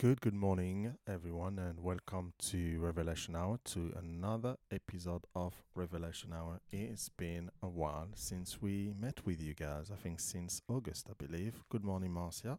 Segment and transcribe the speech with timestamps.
[0.00, 6.58] Good, good morning, everyone, and welcome to Revelation Hour, to another episode of Revelation Hour.
[6.72, 9.90] It's been a while since we met with you guys.
[9.92, 11.62] I think since August, I believe.
[11.68, 12.58] Good morning, Marcia.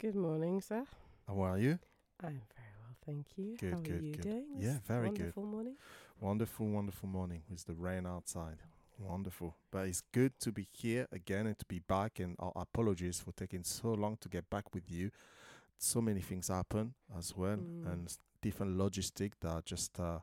[0.00, 0.82] Good morning, sir.
[1.28, 1.78] How are you?
[2.24, 3.56] I'm very well, thank you.
[3.56, 4.22] Good, How good, are you good.
[4.22, 4.46] doing?
[4.58, 5.18] Yeah, very good.
[5.18, 5.76] wonderful morning.
[6.18, 8.56] Wonderful, wonderful morning with the rain outside.
[8.98, 9.54] Wonderful.
[9.70, 12.18] But it's good to be here again and to be back.
[12.18, 15.12] And our apologies for taking so long to get back with you.
[15.82, 17.86] So many things happen as well, Mm.
[17.92, 20.20] and different logistic that just uh,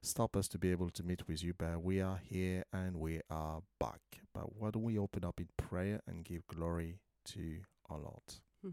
[0.00, 1.52] stop us to be able to meet with you.
[1.52, 4.00] But we are here and we are back.
[4.32, 8.40] But why don't we open up in prayer and give glory to our Lord?
[8.62, 8.70] Hmm.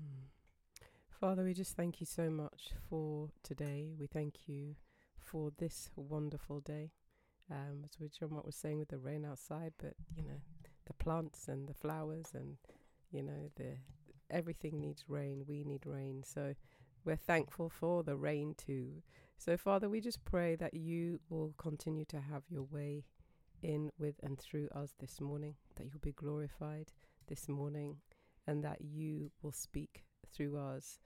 [1.10, 3.92] Father, we just thank you so much for today.
[4.00, 4.76] We thank you
[5.18, 6.92] for this wonderful day.
[7.50, 10.42] Um, as we John what was saying with the rain outside, but you know,
[10.86, 12.58] the plants and the flowers and
[13.12, 13.78] you know, the
[14.32, 15.44] everything needs rain.
[15.48, 16.24] We need rain.
[16.26, 16.56] So
[17.06, 19.04] we're thankful for the rain too.
[19.38, 23.06] So Father, we just pray that you will continue to have your way
[23.64, 26.92] in with and through us this morning, that you'll be glorified
[27.28, 27.98] this morning
[28.48, 31.00] and that you will speak through us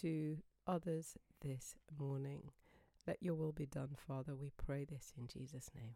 [0.00, 2.50] to others this morning.
[3.06, 4.34] Let your will be done, Father.
[4.34, 5.94] We pray this in Jesus' name.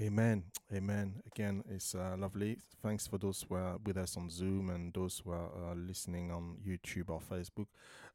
[0.00, 0.44] Amen.
[0.74, 1.22] Amen.
[1.26, 2.58] Again, it's uh, lovely.
[2.82, 6.30] Thanks for those who are with us on Zoom and those who are uh, listening
[6.30, 7.66] on YouTube or Facebook.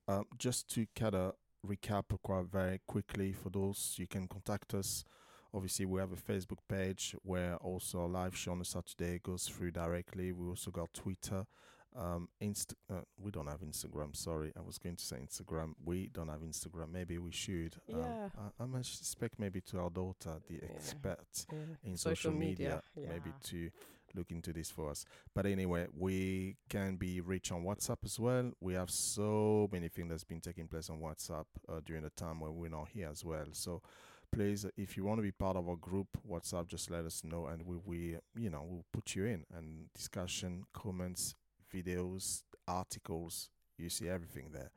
[0.08, 1.34] Um, just to kind of
[1.66, 5.06] recap quite very quickly for those, you can contact us.
[5.54, 9.48] Obviously, we have a Facebook page where also a live show on a Saturday goes
[9.48, 10.32] through directly.
[10.32, 11.46] We also got Twitter.
[11.96, 14.16] Um, Inst- uh, we don't have Instagram.
[14.16, 15.74] Sorry, I was going to say Instagram.
[15.84, 16.92] We don't have Instagram.
[16.92, 17.76] Maybe we should.
[17.88, 17.96] Yeah.
[17.96, 21.58] Um, I, I might expect maybe to our daughter, the expert Yeah.
[21.84, 23.32] in social, media, maybe yeah.
[23.50, 23.70] to
[24.16, 25.06] look into this for us.
[25.34, 28.52] But anyway, we can be reached on WhatsApp as well.
[28.62, 32.40] We have so many things that's been taking place on WhatsApp uh, during the time
[32.40, 33.46] when we're not here as well.
[33.52, 33.82] So
[34.32, 37.48] please, if you want to be part of our group WhatsApp, just let us know,
[37.48, 41.36] and we we you know we'll put you in and discussion, comments,
[41.74, 43.50] videos, articles.
[43.78, 44.72] You see everything there.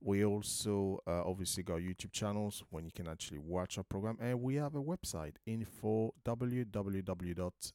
[0.00, 4.40] We also uh, obviously got YouTube channels when you can actually watch our program, and
[4.40, 7.72] we have a website info www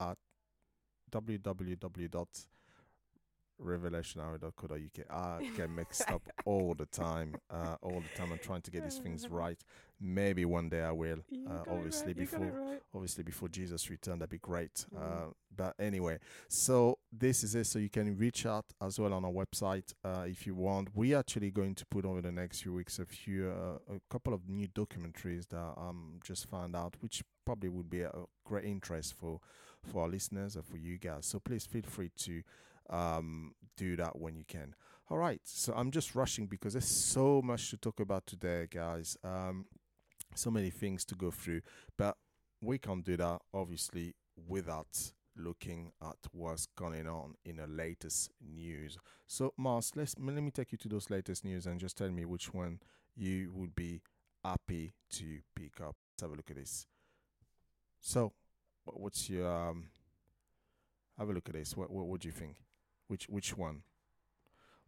[0.00, 0.18] at
[1.10, 2.46] www
[3.62, 5.10] revelationhour.co.uk.
[5.10, 7.36] I get mixed up all the time.
[7.50, 8.32] Uh, all the time.
[8.32, 9.58] I'm trying to get these things right.
[10.00, 11.20] Maybe one day I will.
[11.48, 12.80] Uh, obviously right, before right.
[12.94, 14.84] obviously before Jesus returned, that'd be great.
[14.94, 15.00] Mm.
[15.00, 15.26] Uh,
[15.56, 17.66] but anyway, so this is it.
[17.66, 20.88] So you can reach out as well on our website uh, if you want.
[20.94, 24.00] We are actually going to put over the next few weeks a few, uh, a
[24.10, 28.12] couple of new documentaries that um just found out, which probably would be a
[28.44, 29.40] great interest for
[29.84, 31.26] for our listeners and for you guys.
[31.26, 32.42] So please feel free to
[32.90, 34.74] um do that when you can.
[35.10, 35.40] All right.
[35.44, 39.16] So I'm just rushing because there's so much to talk about today, guys.
[39.22, 39.66] Um,
[40.34, 41.60] so many things to go through,
[41.96, 42.16] but
[42.62, 44.14] we can't do that obviously
[44.48, 48.96] without looking at what's going on in the latest news.
[49.26, 52.24] So Mars, let's let me take you to those latest news and just tell me
[52.24, 52.80] which one
[53.16, 54.00] you would be
[54.44, 55.96] happy to pick up.
[56.12, 56.86] Let's have a look at this.
[58.00, 58.32] So,
[58.84, 59.88] what's your um?
[61.18, 61.76] Have a look at this.
[61.76, 62.56] What what, what do you think?
[63.06, 63.82] Which which one?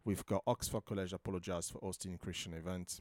[0.03, 2.99] We've got Oxford College apologized for hosting Christian event.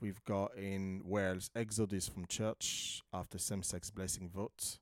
[0.00, 4.78] We've got in Wales exodus from church after same-sex blessing vote.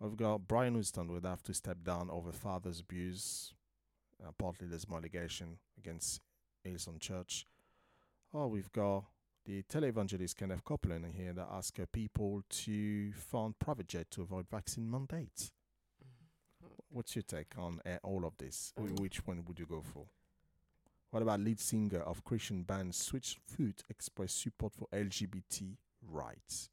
[0.00, 3.54] We've got Brian Houston would have to step down over father's abuse.
[4.20, 6.20] Uh, partly there's more allegation against
[6.66, 7.46] Hillsong Church.
[8.34, 9.04] Oh, we've got
[9.44, 14.48] the televangelist Kenneth Copeland in here that asks people to fund private jet to avoid
[14.48, 15.52] vaccine mandates.
[16.92, 18.72] What's your take on uh, all of this?
[18.76, 20.06] Wh- Um, Which one would you go for?
[21.10, 26.70] What about lead singer of Christian band Switchfoot express support for LGBT rights?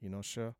[0.00, 0.54] You not sure?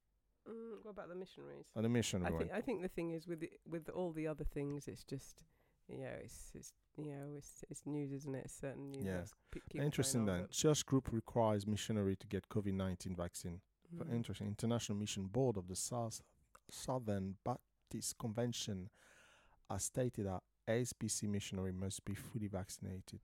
[0.49, 1.67] Mm, what about the missionaries?
[1.77, 4.27] On the mission, I think I think the thing is with the, with all the
[4.27, 5.45] other things, it's just
[5.89, 8.43] you know, it's it's you know, it's it's news, isn't it?
[8.47, 9.05] It's certain news.
[9.05, 9.17] Yeah.
[9.19, 10.49] that's pe- keep Interesting going on, then.
[10.51, 13.61] Church group requires missionary to get COVID 19 vaccine.
[13.95, 14.13] Mm.
[14.15, 14.47] Interesting.
[14.49, 16.21] International Mission Board of the South,
[16.71, 17.37] Southern
[17.89, 18.91] Baptist Convention
[19.71, 23.21] has stated that ASPC missionary must be fully vaccinated.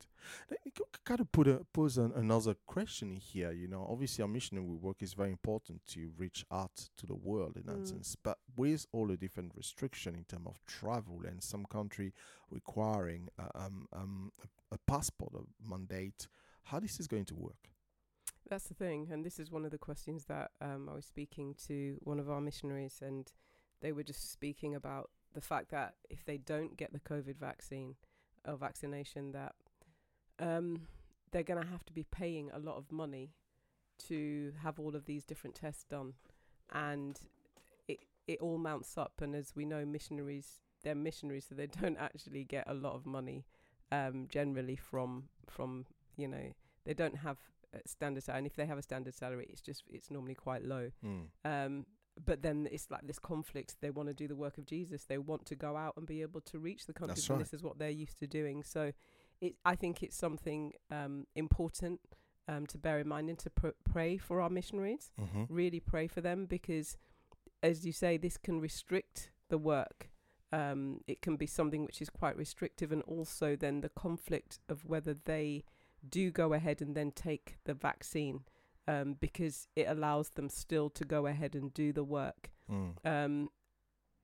[0.50, 0.72] Let me
[1.04, 3.52] kind of put a pose an, another question here.
[3.52, 7.56] You know, obviously our missionary work is very important to reach out to the world
[7.56, 7.88] in that Mm.
[7.88, 8.16] sense.
[8.16, 12.14] But with all the different restriction in terms of travel and some country
[12.50, 16.26] requiring uh, um, um, a, a passport, a mandate,
[16.64, 17.68] how this is going to work?
[18.48, 21.54] That's the thing, and this is one of the questions that um, I was speaking
[21.66, 23.30] to one of our missionaries, and
[23.80, 27.96] they were just speaking about the fact that if they don't get the COVID vaccine
[28.46, 29.54] or vaccination, that
[30.38, 30.82] um,
[31.32, 33.30] they're going to have to be paying a lot of money
[34.08, 36.14] to have all of these different tests done,
[36.72, 37.20] and
[37.88, 39.20] it it all mounts up.
[39.20, 43.04] And as we know, missionaries they're missionaries, so they don't actually get a lot of
[43.04, 43.44] money
[43.90, 45.86] um, generally from from
[46.16, 46.52] you know
[46.84, 47.38] they don't have
[47.72, 48.38] a standard salary.
[48.38, 50.90] And if they have a standard salary, it's just it's normally quite low.
[51.04, 51.26] Mm.
[51.44, 51.86] Um,
[52.22, 53.76] but then it's like this conflict.
[53.80, 55.04] They want to do the work of Jesus.
[55.04, 57.44] They want to go out and be able to reach the countries, That's and right.
[57.44, 58.62] this is what they're used to doing.
[58.62, 58.92] So,
[59.40, 62.00] it I think it's something um, important
[62.48, 65.12] um, to bear in mind and to pr- pray for our missionaries.
[65.20, 65.44] Mm-hmm.
[65.48, 66.96] Really pray for them because,
[67.62, 70.10] as you say, this can restrict the work.
[70.52, 74.84] Um, it can be something which is quite restrictive, and also then the conflict of
[74.84, 75.64] whether they
[76.08, 78.42] do go ahead and then take the vaccine
[78.86, 82.94] um, because it allows them still to go ahead and do the work Mm.
[83.04, 83.50] um,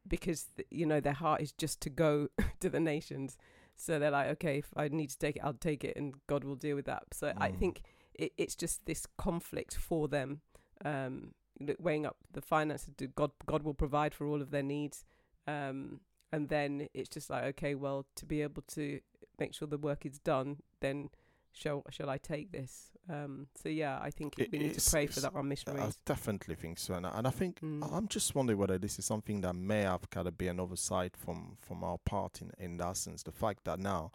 [0.08, 2.28] because th- you know their heart is just to go
[2.60, 3.36] to the nations.
[3.76, 6.44] So they're like, okay, if I need to take it, I'll take it, and God
[6.44, 7.04] will deal with that.
[7.12, 7.58] So I Mm.
[7.58, 7.82] think
[8.14, 10.40] it, it's just this conflict for them,
[10.84, 11.34] um,
[11.78, 12.92] weighing up the finances.
[12.96, 15.04] Do God, God will provide for all of their needs,
[15.46, 16.00] um,
[16.32, 19.00] and then it's just like, okay, well, to be able to
[19.38, 21.08] make sure the work is done, then
[21.52, 22.90] shall shall I take this?
[23.10, 26.54] Um, so yeah, I think It- we need to pray for that our I definitely
[26.54, 27.92] think so, and I, and I think Mm.
[27.92, 31.16] I'm just wondering whether this is something that may have kind of been an oversight
[31.16, 33.22] from from our part in in that sense.
[33.24, 34.12] The fact that now,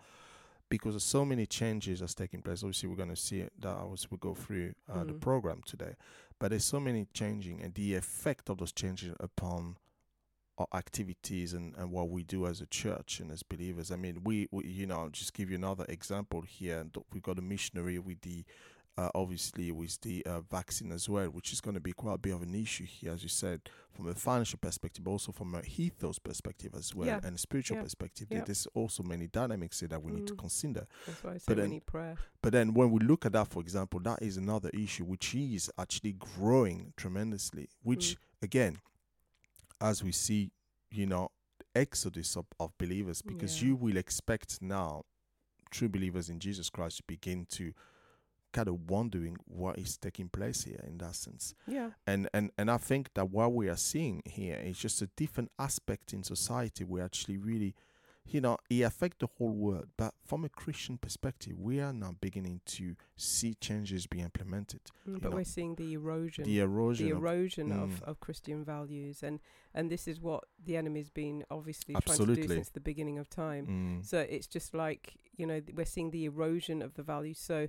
[0.70, 4.10] because of so many changes that's taking place, obviously we're going to see that as
[4.10, 5.20] we go through uh, the Mm.
[5.22, 5.96] program today.
[6.40, 9.78] But there's so many changing, and the effect of those changes upon
[10.58, 13.92] our activities and, and what we do as a church and as believers.
[13.92, 16.86] I mean, we, we you know, I'll just give you another example here.
[17.12, 18.46] We've got a missionary with the
[18.98, 22.18] uh, obviously with the uh, vaccine as well, which is going to be quite a
[22.18, 23.60] bit of an issue here, as you said,
[23.92, 27.20] from a financial perspective, but also from a ethos perspective as well, Yeah.
[27.24, 27.84] and a spiritual Yeah.
[27.84, 28.28] perspective.
[28.32, 28.44] Yeah.
[28.46, 30.40] There's also many dynamics here that we need to Mm.
[30.40, 30.88] consider.
[31.06, 32.18] That's why I say but then- prayer.
[32.42, 35.70] But then when we look at that, for example, that is another issue which is
[35.78, 38.18] actually growing tremendously, which Mm.
[38.44, 38.82] again,
[39.82, 40.52] as we see,
[40.90, 41.32] you know,
[41.76, 45.04] exodus of, of believers, because you will expect now
[45.70, 47.74] true believers in Jesus Christ to begin to
[48.58, 51.54] kind of wondering what is taking place here in that sense.
[51.68, 51.90] Yeah.
[52.08, 55.52] And and and I think that what we are seeing here is just a different
[55.60, 57.74] aspect in society where actually really
[58.28, 59.86] you know, it affects the whole world.
[59.98, 64.82] But from a Christian perspective, we are now beginning to see changes being implemented.
[65.08, 66.44] Mm, but know, we're seeing the erosion.
[66.44, 67.06] The erosion.
[67.08, 68.02] the of- erosion of, Mm.
[68.10, 69.40] of Christian values and
[69.76, 72.56] and this is what the enemy's been obviously trying to do Absolutely.
[72.56, 73.68] since the beginning of time.
[73.68, 75.04] Mm, So it's just like
[75.40, 77.38] you know th- we're seeing the erosion of the values.
[77.38, 77.68] So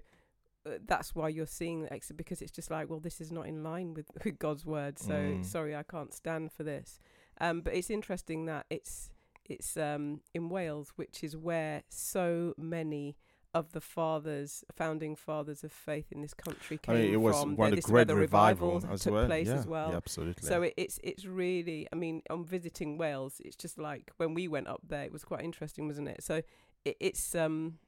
[0.87, 3.63] that's why you're seeing the exit because it's just like well this is not in
[3.63, 4.99] line with, with God's word.
[4.99, 5.45] So Mm.
[5.45, 6.99] sorry I can't stand for this.
[7.41, 9.11] Um, but it's interesting that it's
[9.45, 13.17] it's um, in Wales, which is where so many
[13.55, 17.41] of the fathers, founding fathers of faith in this country I came mean, it was
[17.41, 17.57] from.
[17.57, 19.27] one of the this great the revival revival as took well.
[19.27, 19.91] place yeah, as well.
[19.91, 20.47] Yeah, absolutely.
[20.47, 24.49] So it, it's it's really, I mean, on visiting Wales, it's just like when we
[24.49, 26.23] went up there, it was quite interesting, wasn't it?
[26.23, 26.43] So
[26.85, 27.79] it, it's um,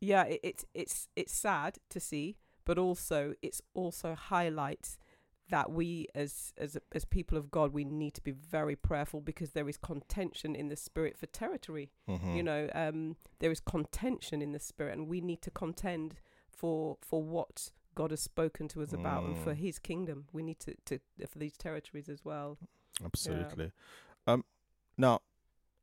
[0.00, 4.98] yeah, it, it's it's it's sad to see, but also it's also highlights
[5.48, 9.52] that we as as as people of God, we need to be very prayerful because
[9.52, 11.90] there is contention in the spirit for territory.
[12.08, 12.36] Mhm.
[12.36, 16.16] You know, um, there is contention in the spirit, and we need to contend
[16.50, 19.58] for for what God has spoken to us about and for Mm.
[19.58, 20.26] His kingdom.
[20.32, 20.98] We need to to
[21.28, 22.58] for these territories as well.
[23.04, 23.72] Absolutely.
[24.26, 24.44] Um,
[24.98, 25.20] now,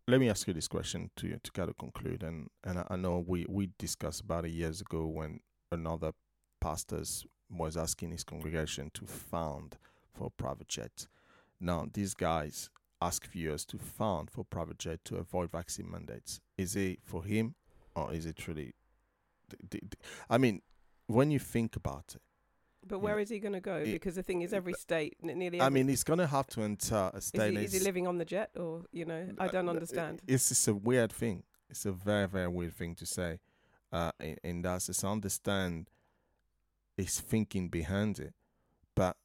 [0.07, 2.23] let me ask you this question to to kind of conclude.
[2.23, 5.39] And and I, I know we we discussed about it years ago when
[5.71, 6.11] another
[6.59, 9.77] pastors was asking his congregation to fund
[10.13, 11.07] for a private jet.
[11.59, 12.69] Now, these guys
[13.01, 16.39] ask viewers to fund for private jet to avoid vaccine mandates.
[16.57, 17.55] Is it for him,
[17.95, 18.73] or is it really?
[20.29, 20.61] I mean,
[21.07, 22.21] when you think about it,
[22.87, 23.83] But where is he going to go?
[23.83, 25.61] Because the thing is, every state, nearly.
[25.61, 27.49] I mean, he's gonna have to enter a is state.
[27.51, 29.71] he, that is he living on the jet, or you know, I Uh, don't uh,
[29.71, 30.21] understand.
[30.27, 31.43] It's just a weird thing.
[31.69, 33.39] It's a very, very weird thing to say.
[33.91, 35.89] Uh, in, in that sense, understand
[36.97, 38.33] his thinking behind it,
[38.95, 39.17] but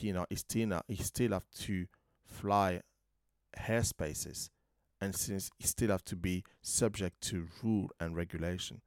[0.00, 1.86] you know, he still not, he still have to
[2.24, 2.80] fly
[3.58, 4.50] airspaces,
[5.00, 8.80] and since he still have to be subject to rule and regulation.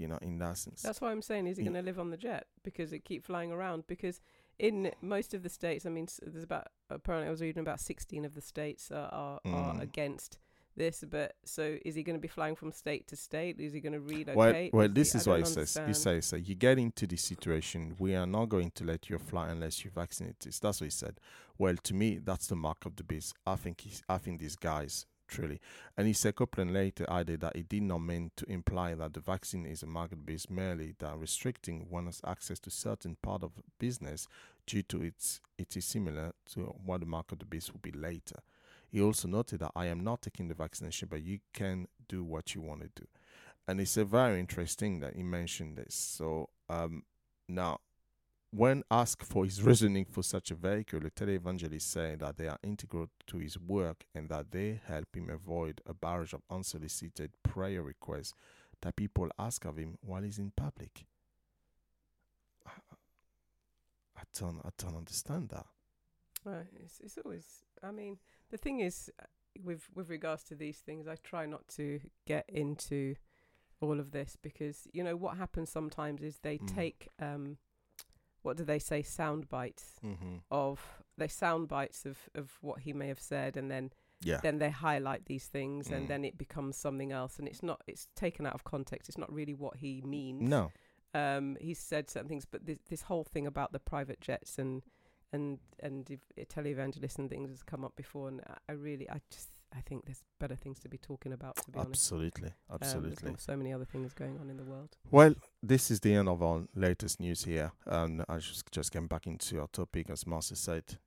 [0.00, 0.80] You know, in that sense.
[0.82, 1.70] That's why I'm saying, is he Yeah.
[1.70, 3.86] going to live on the jet because it keep flying around?
[3.86, 4.20] Because
[4.58, 8.24] in most of the states, I mean, there's about apparently I was reading about 16
[8.24, 9.82] of the states are are, are Mm.
[9.82, 10.38] against
[10.76, 11.04] this.
[11.06, 13.60] But so is he going to be flying from state to state?
[13.60, 14.36] Is he going to relocate?
[14.36, 15.78] Well, well, Is this he- is what he says.
[15.86, 19.18] He says, so you get into this situation, we are not going to let you
[19.18, 20.38] fly unless you vaccinate.
[20.40, 20.58] This.
[20.60, 21.20] That's what he said.
[21.58, 23.34] Well, to me, that's the mark of the beast.
[23.46, 25.60] I think he's, I think these guys truly.
[25.96, 29.20] And he said Copeland later added that he did not mean to imply that the
[29.20, 34.26] vaccine is a market based merely that restricting one's access to certain part of business
[34.66, 38.40] due to its it is similar to what the market beast will be later.
[38.90, 42.54] He also noted that I am not taking the vaccination, but you can do what
[42.54, 43.06] you want to do.
[43.68, 45.94] And it's a very interesting that he mentioned this.
[45.94, 47.04] So um,
[47.48, 47.78] now
[48.52, 52.58] when asked for his reasoning for such a vehicle, the televangelist said that they are
[52.62, 57.82] integral to his work and that they help him avoid a barrage of unsolicited prayer
[57.82, 58.34] requests
[58.82, 61.04] that people ask of him while he's in public.
[62.66, 62.70] I,
[64.16, 65.66] I don't, I don't understand that.
[66.44, 67.46] Right, it's, it's always.
[67.82, 68.18] I mean,
[68.50, 69.26] the thing is, uh,
[69.62, 73.14] with with regards to these things, I try not to get into
[73.80, 76.74] all of this because you know what happens sometimes is they Mm.
[76.74, 77.58] take um,
[78.42, 80.36] what do they say, sound bites Mm-hmm.
[80.50, 80.80] of
[81.18, 83.92] they sound bites of of what he may have said, and then
[84.22, 84.40] Yeah.
[84.42, 85.96] then they highlight these things, Mm.
[85.96, 87.82] and then it becomes something else, and it's not.
[87.86, 89.08] It's taken out of context.
[89.08, 90.48] It's not really what he means.
[90.48, 90.70] No.
[91.12, 94.82] um, he's said certain things, but this this whole thing about the private jets and
[95.32, 99.48] and and ev- televangelists and things has come up before, and I really, I just,
[99.76, 101.56] I think there's better things to be talking about.
[101.56, 102.48] To be honest, Absolutely.
[102.68, 103.30] Um, Absolutely.
[103.30, 104.96] got so many other things going on in the world.
[105.10, 107.72] Well, this is the end of our latest news here.
[107.86, 110.98] And I just just getting back into our topic, as Marcia said.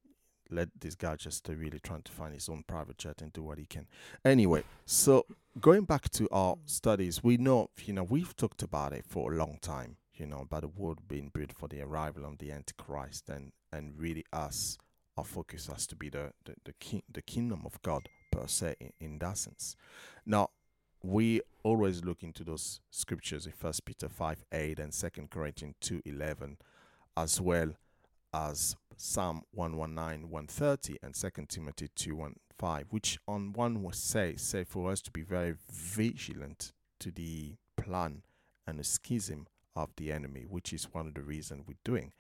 [0.49, 3.41] Let this guy just uh, really trying to find his own private jet and do
[3.41, 3.87] what he can.
[4.23, 5.25] Anyway, so
[5.59, 9.35] going back to our studies, we know, you know, we've talked about it for a
[9.35, 13.29] long time, you know, about the world being built for the arrival of the Antichrist,
[13.29, 14.77] and and really us,
[15.17, 18.75] our focus has to be the the the, ki- the kingdom of God per se
[18.79, 19.75] in, in that sense.
[20.25, 20.49] Now,
[21.01, 26.01] we always look into those scriptures in First Peter five eight and Second Corinthians two
[26.05, 26.57] eleven,
[27.17, 27.73] as well
[28.33, 34.35] as Psalm 119, 130, and 2 Timothy 2, 1, 5, which on one would say,
[34.35, 38.23] say for us to be very vigilant to the plan
[38.65, 42.11] and the schism of the enemy, which is one of the reasons we're doing.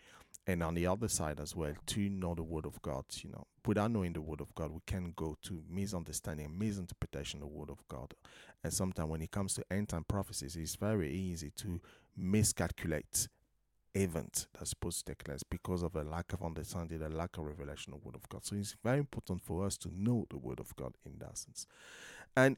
[0.45, 3.47] And on the other side as well, to know the word of God, you know,
[3.65, 7.55] without knowing the word of God, we can go to misunderstanding and misinterpretation of the
[7.55, 8.13] word of God.
[8.61, 11.79] And sometimes when it comes to end time prophecies, it's very easy to
[12.17, 13.29] miscalculate
[13.95, 17.45] event that's supposed to take place because of a lack of understanding, a lack of
[17.45, 18.43] revelation of the Word of God.
[18.43, 21.67] So it's very important for us to know the Word of God in that sense.
[22.35, 22.57] And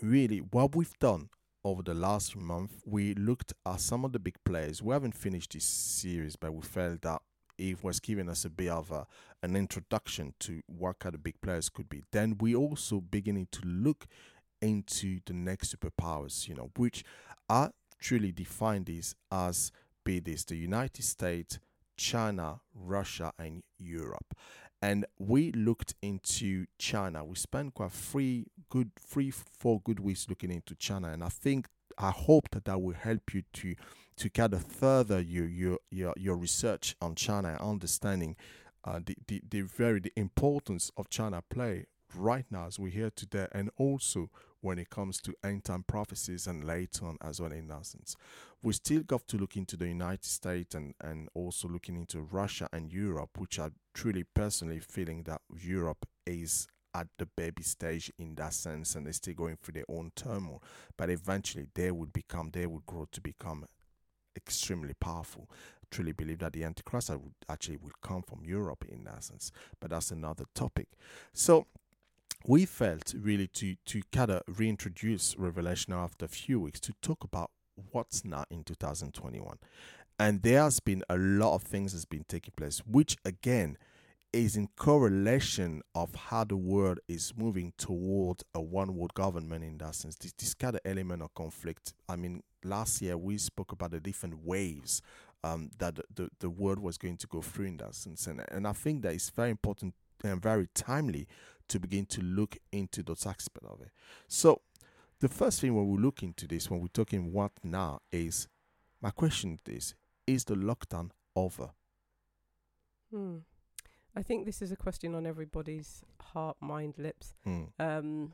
[0.00, 1.28] really, what we've done
[1.66, 4.80] over the last month, we looked at some of the big players.
[4.80, 7.20] We haven't finished this series, but we felt that
[7.58, 9.04] it was giving us a bit of a,
[9.42, 12.04] an introduction to what kind of big players could be.
[12.12, 14.06] Then we also beginning to look
[14.62, 17.02] into the next superpowers, you know, which
[17.48, 19.72] I truly define these as
[20.04, 21.58] be this the United States,
[21.96, 24.36] China, Russia, and Europe.
[24.82, 27.24] And we looked into China.
[27.24, 31.68] We spent quite three good, three, four good weeks looking into China, and I think
[31.98, 33.74] I hope that that will help you to
[34.18, 38.36] to kind of further your your your, your research on China and understanding
[38.84, 43.10] uh, the, the the very the importance of China play right now as we hear
[43.10, 47.52] today, and also when it comes to end time prophecies and later on as well
[47.52, 48.16] in sense.
[48.62, 52.68] We still got to look into the United States and, and also looking into Russia
[52.72, 58.34] and Europe, which are truly personally feeling that Europe is at the baby stage in
[58.36, 60.62] that sense and they're still going through their own turmoil.
[60.96, 63.66] But eventually they would become they would grow to become
[64.34, 65.48] extremely powerful.
[65.90, 69.52] Truly believe that the Antichrist uh, would actually will come from Europe in sense.
[69.80, 70.88] But that's another topic.
[71.32, 71.66] So
[72.44, 77.24] we felt really to to kind of reintroduce Revelation after a few weeks to talk
[77.24, 77.50] about
[77.92, 79.58] what's now in 2021
[80.18, 83.76] and there has been a lot of things that's been taking place which again
[84.32, 89.78] is in correlation of how the world is moving toward a one world government in
[89.78, 90.16] that sense.
[90.16, 91.94] This, this kind of element of conflict.
[92.08, 95.00] I mean last year we spoke about the different waves
[95.42, 98.26] um, that the, the, world was going to go through in that sense.
[98.26, 101.28] And, and i think that it's very important and very timely
[101.68, 103.90] to begin to look into those aspects of it
[104.28, 104.62] so
[105.20, 108.48] the first thing when we look into this, when we're talking what now, is
[109.00, 109.94] my question is
[110.26, 111.70] is the lockdown over?
[113.10, 113.38] Hmm.
[114.14, 117.34] I think this is a question on everybody's heart, mind, lips.
[117.46, 117.68] Mm.
[117.78, 118.32] Um,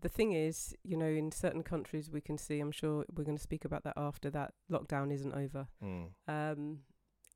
[0.00, 3.36] the thing is, you know, in certain countries we can see, I'm sure we're going
[3.36, 5.68] to speak about that after that lockdown isn't over.
[5.82, 6.08] Mm.
[6.26, 6.78] Um,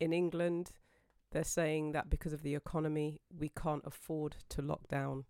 [0.01, 0.71] in England,
[1.31, 5.25] they're saying that because of the economy, we can't afford to lock down.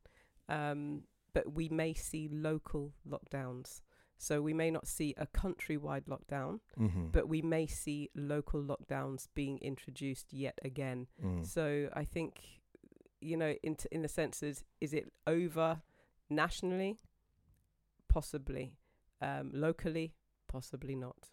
[0.50, 1.04] Um,
[1.34, 3.82] but we may see local lockdowns.
[4.18, 7.08] So we may not see a countrywide lockdown, Mm-hmm.
[7.12, 11.08] but we may see local lockdowns being introduced yet again.
[11.24, 11.46] mm.
[11.46, 12.42] So I think,
[13.22, 15.82] you know, in t- in the sense is is it over?
[16.30, 16.98] nationally,
[18.08, 18.74] possibly.
[19.22, 20.14] Um, locally,
[20.48, 21.30] possibly not.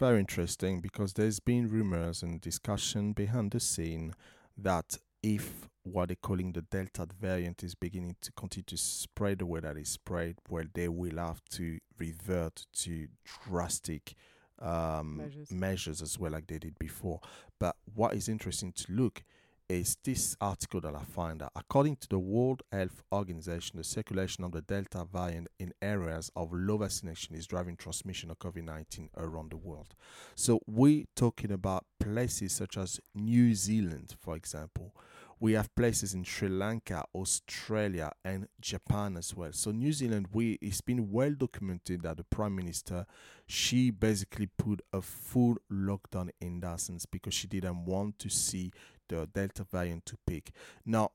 [0.00, 4.14] Very interesting because there's been rumors and discussion behind the scene
[4.56, 9.46] that if what they're calling the Delta variant is beginning to continue to spread the
[9.46, 13.08] way that it spread, well, they will have to revert to
[13.46, 14.14] drastic
[14.58, 15.50] um, Measures.
[15.50, 17.20] measures as well, like they did before.
[17.58, 19.22] But what is interesting to look
[19.70, 24.42] is this article that I find that according to the World Health Organization, the circulation
[24.42, 29.10] of the Delta variant in areas of low vaccination is driving transmission of COVID 19
[29.16, 29.94] around the world.
[30.34, 34.92] So we're talking about places such as New Zealand, for example.
[35.38, 39.52] We have places in Sri Lanka, Australia, and Japan as well.
[39.52, 43.06] So New Zealand, we it's been well documented that the Prime Minister
[43.46, 48.70] she basically put a full lockdown in that sense because she didn't want to see
[49.10, 50.52] the Delta variant to peak.
[50.86, 51.10] Now,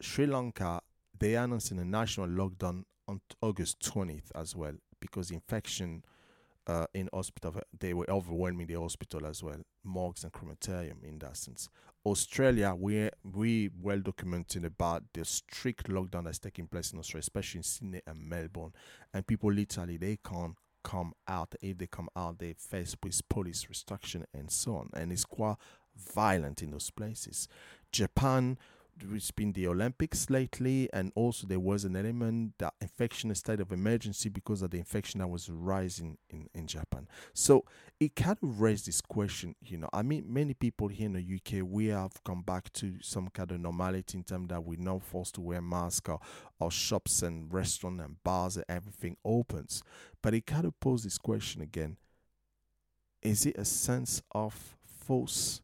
[0.00, 0.80] Sri Lanka,
[1.18, 6.04] they announced a national lockdown on August 20th as well because infection
[6.66, 11.36] uh, in hospital, they were overwhelming the hospital as well, morgues and crematorium in that
[11.36, 11.68] sense.
[12.04, 17.58] Australia, we we well documented about the strict lockdown that's taking place in Australia, especially
[17.58, 18.72] in Sydney and Melbourne,
[19.12, 20.54] and people literally they can't
[20.84, 21.54] come out.
[21.60, 25.56] If they come out, they face with police restriction and so on, and it's quite
[25.98, 27.48] violent in those places.
[27.92, 28.58] Japan,
[29.12, 33.60] it's been the Olympics lately, and also there was an element that infection, a state
[33.60, 37.06] of emergency because of the infection that was rising in, in Japan.
[37.32, 37.64] So
[38.00, 39.88] it kind of raised this question, you know.
[39.92, 43.52] I mean, many people here in the UK, we have come back to some kind
[43.52, 46.20] of normality in terms that we're now forced to wear masks, or,
[46.58, 49.82] or shops and restaurants and bars and everything opens.
[50.22, 51.96] But it kind of posed this question again
[53.22, 55.60] is it a sense of false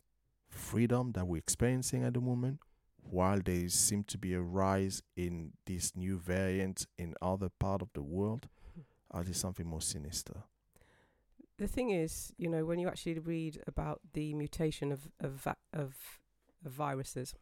[0.55, 2.61] freedom that we're experiencing at the moment?
[3.11, 7.93] while there seem to be a rise in this new variant in other part of
[7.93, 8.49] the world,
[9.11, 10.35] or is it something more sinister?
[11.59, 15.95] The thing is, you know, when you actually read about the mutation of of of,
[16.64, 17.35] of viruses,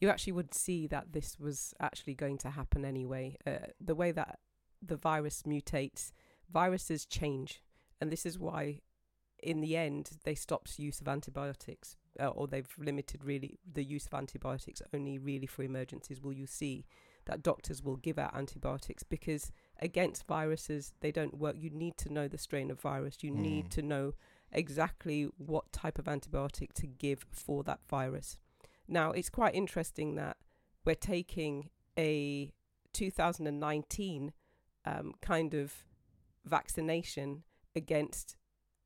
[0.00, 3.36] you actually would see that this was actually going to happen anyway.
[3.46, 4.38] Uh, the way that
[4.80, 6.12] the virus mutates,
[6.52, 7.62] viruses change,
[8.00, 8.80] and this is why,
[9.42, 14.06] in the end, they stopped use of antibiotics, uh, or they've limited really the use
[14.06, 16.20] of antibiotics only really for emergencies.
[16.22, 16.86] Will you see
[17.26, 21.56] that doctors will give out antibiotics because against viruses they don't work.
[21.58, 23.22] You need to know the strain of virus.
[23.22, 23.70] You need Mm.
[23.70, 24.14] to know
[24.52, 28.38] exactly what type of antibiotic to give for that virus.
[28.86, 30.36] Now, it's quite interesting that
[30.84, 32.52] we're taking a
[32.92, 34.32] 2019
[34.84, 35.86] um, kind of
[36.44, 37.42] vaccination
[37.74, 38.36] against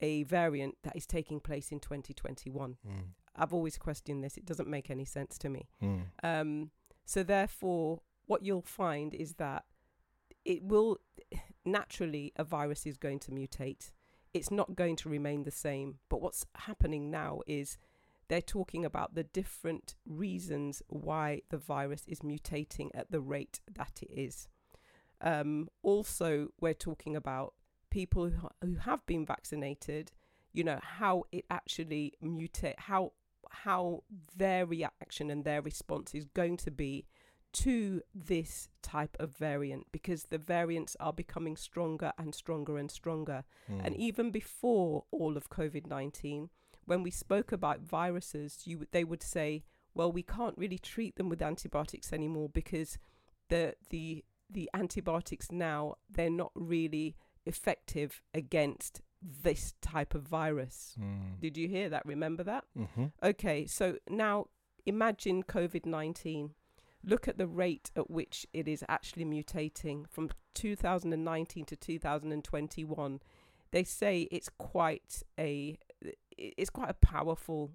[0.01, 2.77] a variant that is taking place in 2021.
[2.87, 2.93] Mm.
[3.37, 4.37] I've always questioned this.
[4.37, 5.69] It doesn't make any sense to me.
[5.83, 6.03] Mm.
[6.23, 6.71] Um,
[7.05, 9.65] so therefore, what you'll find is that
[10.45, 10.99] it will
[11.65, 13.93] naturally a virus is going to mutate.
[14.35, 15.99] It's not going to remain the same.
[16.09, 17.79] But what's happening now is
[18.29, 24.01] they're talking about the different reasons why the virus is mutating at the rate that
[24.03, 24.49] it is.
[25.21, 27.55] Um, also, we're talking about
[27.99, 30.13] people who, who have been vaccinated.
[30.53, 33.13] You know how it actually mutate, how
[33.51, 34.05] how
[34.37, 37.07] their reaction and their response is going to be
[37.65, 43.43] to this type of variant because the variants are becoming stronger and stronger and stronger.
[43.73, 43.87] Mm.
[43.87, 46.51] And even before all of COVID 19,
[46.85, 51.29] when we spoke about viruses, you they would say, well, we can't really treat them
[51.29, 52.97] with antibiotics anymore because
[53.49, 57.17] the the the antibiotics now they're not really
[57.49, 60.95] effective against this type of virus.
[61.01, 61.41] Mm.
[61.41, 62.07] Did you hear that?
[62.07, 62.65] Remember that?
[62.79, 63.07] Mm-hmm.
[63.23, 64.47] Okay, so now
[64.87, 66.55] imagine COVID 19.
[67.05, 73.21] Look at the rate at which it is actually mutating from 2019 to 2021.
[73.71, 75.79] They say it's quite a
[76.37, 77.73] it's quite a powerful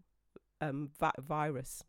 [0.62, 1.84] um, va- virus.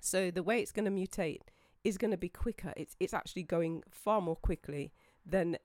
[0.00, 1.40] So the way it's going to mutate
[1.84, 2.72] is going to be quicker.
[2.76, 4.92] It's it's actually going far more quickly
[5.24, 5.56] than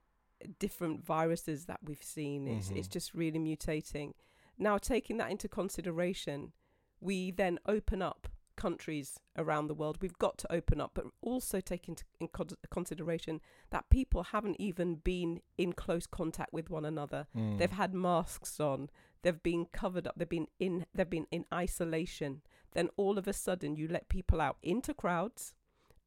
[0.59, 2.47] different viruses that we've seen.
[2.47, 2.91] It's it's Mhm.
[2.91, 4.13] just really mutating.
[4.57, 6.53] Now, taking that into consideration,
[6.99, 9.97] we then open up countries around the world.
[10.01, 12.27] We've got to open up, but also take into in
[12.69, 17.27] consideration that people haven't even been in close contact with one another.
[17.33, 17.57] Mm.
[17.57, 18.89] They've had masks on.
[19.21, 20.15] They've been covered up.
[20.17, 20.85] They've been in.
[20.93, 22.41] They've been in isolation.
[22.71, 25.55] Then all of a sudden, you let people out into crowds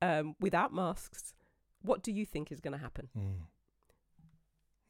[0.03, 1.33] um, without masks.
[1.81, 3.09] What do you think is going to happen?
[3.17, 3.47] Mm.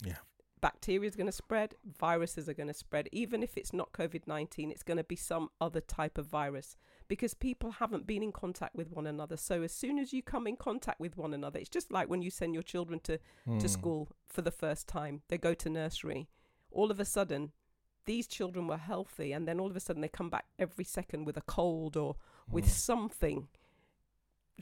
[0.05, 0.17] Yeah.
[0.61, 3.09] bacteria is going to spread, viruses are going to spread.
[3.13, 6.77] Even if it's not COVID 19, it's going to be some other type of virus
[7.09, 9.37] because people haven't been in contact with one another.
[9.37, 12.23] So as soon as you come in contact with one another, it's just like when
[12.23, 13.59] you send your children to, Hmm.
[13.59, 16.29] to school for the first time, they go to nursery.
[16.71, 17.53] All of a sudden,
[18.05, 21.25] these children were healthy, and then all of a sudden they come back every second
[21.25, 22.17] with a cold or
[22.49, 22.71] with Mm.
[22.71, 23.49] something.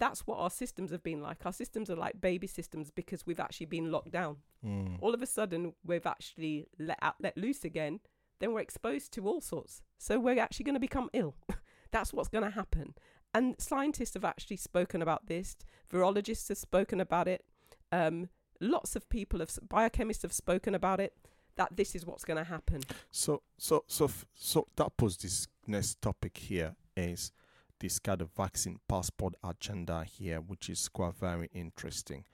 [0.00, 1.44] That's what our systems have been like.
[1.44, 4.38] Our systems are like baby systems because we've actually been locked down.
[4.66, 4.96] Mm.
[5.02, 8.00] All of a sudden, we've actually let out, let loose again.
[8.38, 9.82] Then we're exposed to all sorts.
[9.98, 11.34] So we're actually going to become ill.
[11.90, 12.94] That's what's going to happen.
[13.34, 15.54] And scientists have actually spoken about this.
[15.92, 17.44] Virologists have spoken about it.
[17.92, 21.12] Um, lots of people have, biochemists have spoken about it.
[21.56, 22.80] That this is what's going to happen.
[23.10, 27.32] So, so, so, f- so that poses this next topic here is
[27.80, 32.24] this kind of vaccine passport agenda here, which is quite very interesting.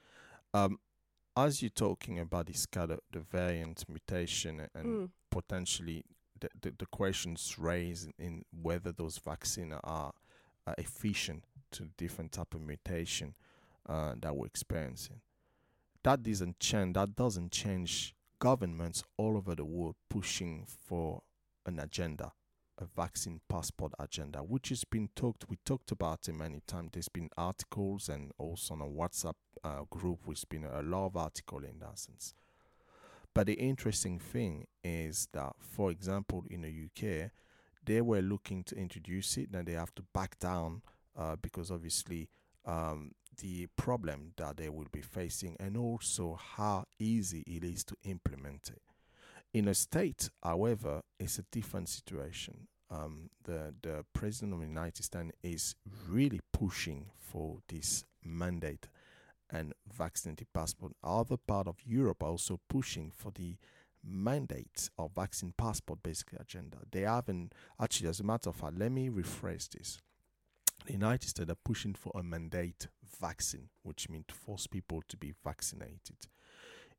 [0.53, 0.79] Um,
[1.37, 5.11] as you're talking about this kind of the variant mutation and Mm.
[5.31, 6.05] potentially
[6.41, 10.13] the, the, the questions raised in whether those vaccines are
[10.67, 13.35] uh, efficient to different type of mutation
[13.89, 15.21] uh, that we're experiencing.
[16.03, 16.95] That doesn't change.
[16.95, 21.23] That doesn't change governments all over the world pushing for
[21.67, 22.33] an agenda,
[22.79, 25.49] a vaccine passport agenda, which has been talked.
[25.49, 26.91] We talked about it many times.
[26.93, 29.35] There's been articles and also on a WhatsApp
[29.65, 32.35] uh, group, has been a lot of article in that sense.
[33.35, 37.31] But the interesting thing is that, for example, in the UK,
[37.85, 40.83] they were looking to introduce it, then they have to back down
[41.17, 42.29] uh, because obviously
[42.65, 47.95] um, the problem that they will be facing and also how easy it is to
[48.05, 48.83] implement it.
[49.57, 52.69] In a state, however, it's a different situation.
[52.91, 55.75] Um, the the president of the United States is
[56.07, 58.87] really pushing for this mandate
[59.49, 60.93] and vaccinated passport.
[61.03, 63.57] Other part of Europe are also pushing for the
[64.05, 66.77] mandate of vaccine passport basically agenda.
[66.93, 70.03] They haven't actually as a matter of fact, let me rephrase this.
[70.85, 72.89] The United States are pushing for a mandate
[73.23, 76.29] vaccine, which means to force people to be vaccinated.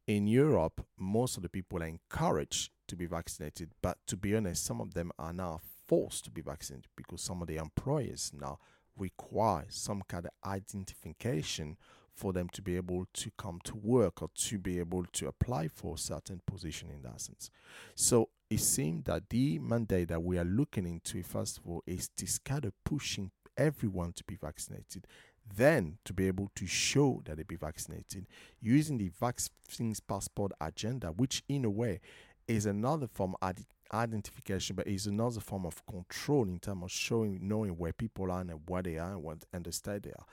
[0.08, 4.63] In Europe, most of the people are encouraged to be vaccinated, but to be honest,
[4.63, 8.58] some of them are now forced to be vaccinated because some of the employers now
[8.98, 11.76] require some kind of identification
[12.15, 15.67] for them to be able to come to work or to be able to apply
[15.67, 17.52] for a certain position in that sense.
[17.93, 22.10] So it seems that the mandate that we are looking into, first of all, is
[22.17, 25.06] this kind of pushing everyone to be vaccinated,
[25.55, 28.27] then to be able to show that they be vaccinated
[28.62, 31.99] using the vaccines passport agenda, which in a way
[32.47, 36.91] is another form of ide- identification, but is another form of control in terms of
[36.91, 40.12] showing, knowing where people are and where they are and what and the state they
[40.12, 40.25] are.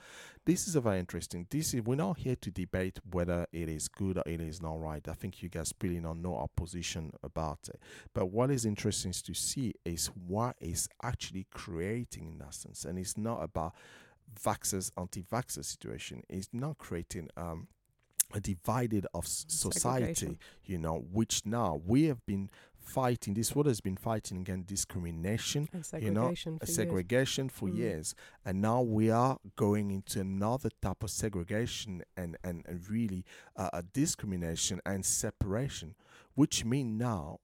[0.45, 1.47] This is a very interesting.
[1.49, 4.79] This is we're not here to debate whether it is good or it is not
[4.79, 5.05] right.
[5.07, 6.47] I think you guys really don't know
[7.23, 7.79] about it.
[8.13, 12.97] But what is interesting to see is what is actually creating in that sense, and
[12.97, 13.73] it's not about
[14.33, 16.23] vaxxers anti-vaxxer situation.
[16.29, 17.67] is not creating um
[18.33, 23.33] a divided of society, you know, which now we have been fighting.
[23.35, 25.69] This world has been fighting against discrimination
[26.01, 26.33] you know,
[26.63, 27.49] segregation.
[27.49, 27.69] for years.
[27.69, 27.77] for Mm.
[27.77, 33.23] years and now we are going into another type of segregation and and, and really
[33.55, 35.95] uh, a discrimination and separation
[36.33, 37.39] which mean now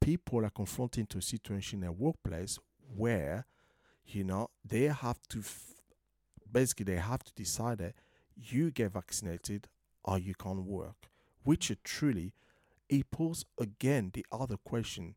[0.00, 2.58] people are confronted to a situation in a workplace
[2.94, 3.46] where
[4.06, 5.73] you know they have to f-
[6.54, 7.94] basically they have to decide that
[8.36, 9.68] you get vaccinated
[10.04, 11.10] or you can't work
[11.42, 12.32] which truly
[12.88, 15.14] it poses again the other question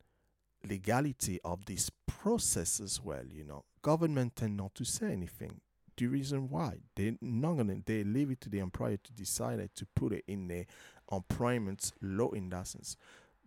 [0.67, 3.63] legality of this process as well you know.
[3.81, 5.61] Government tend not to say anything.
[5.95, 9.85] The reason why they not gonna they leave it to the employer to decide to
[9.95, 10.65] put it in the
[11.11, 12.97] employment law in that sense.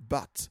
[0.08, 0.48] But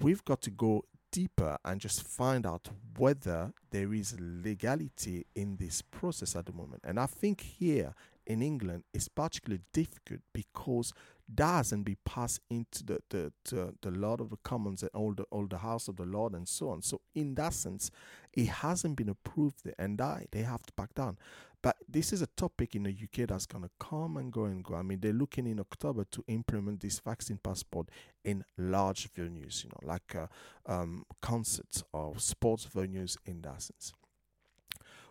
[0.00, 5.80] we've got to go deeper and just find out whether there is legality in this
[5.80, 7.94] process at the moment and i think here
[8.26, 10.92] in england it's particularly difficult because
[11.34, 15.14] that hasn't been passed into the the, the, the Lord of the Commons and all
[15.14, 16.82] the all the House of the Lord and so on.
[16.82, 17.90] So in that sense,
[18.34, 21.16] it hasn't been approved and that they have to back down.
[21.62, 24.74] But this is a topic in the UK that's gonna come and go and go.
[24.74, 27.88] I mean, they're looking in October to implement this vaccine passport
[28.24, 30.26] in large venues, you know, like uh,
[30.66, 33.92] um, concerts or sports venues in that sense.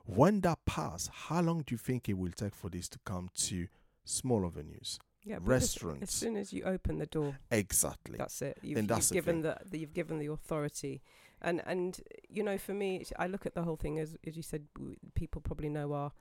[0.05, 3.29] When that pass, how long do you think it will take for this to come
[3.35, 3.67] to
[4.03, 4.97] smaller venues?
[5.23, 6.01] Yeah, as- restaurants.
[6.03, 8.17] As soon as you open the door, Exactly.
[8.17, 8.57] that's it.
[8.61, 11.01] You've, Then that's you've given the, the you've given the authority,
[11.41, 14.41] and and you know, for me, I look at the whole thing as as you
[14.41, 14.65] said.
[15.13, 16.11] People probably know our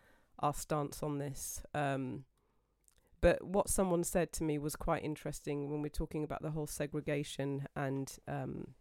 [0.40, 1.62] our stance on this.
[1.74, 2.24] Um,
[3.22, 6.66] But what someone said to me was quite interesting when we're talking about the whole
[6.66, 8.74] segregation and um,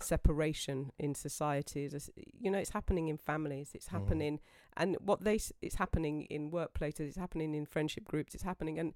[0.00, 2.10] separation in societies.
[2.40, 3.70] You know, it's happening in families.
[3.74, 3.90] It's Mm.
[3.98, 4.40] happening,
[4.76, 7.00] and what they s- it's happening in workplaces.
[7.06, 8.34] It's happening in friendship groups.
[8.34, 8.94] It's happening, and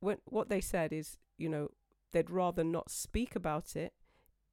[0.00, 1.68] when what they said is, you know,
[2.10, 3.94] they'd rather not speak about it,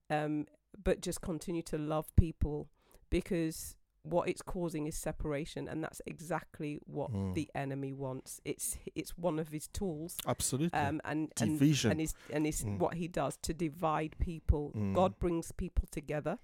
[0.10, 0.46] um,
[0.84, 2.70] but just continue to love people
[3.10, 3.76] because
[4.10, 7.34] what it's causing is separation, and that's exactly what Mm.
[7.36, 8.42] the enemy wants.
[8.46, 10.78] It's it's one of his tools, Absolutely.
[10.80, 11.92] um, and and Division.
[11.92, 12.80] and is and is Mm.
[12.80, 14.72] what he does to divide people.
[14.76, 14.94] Mm.
[14.94, 16.40] God brings people together.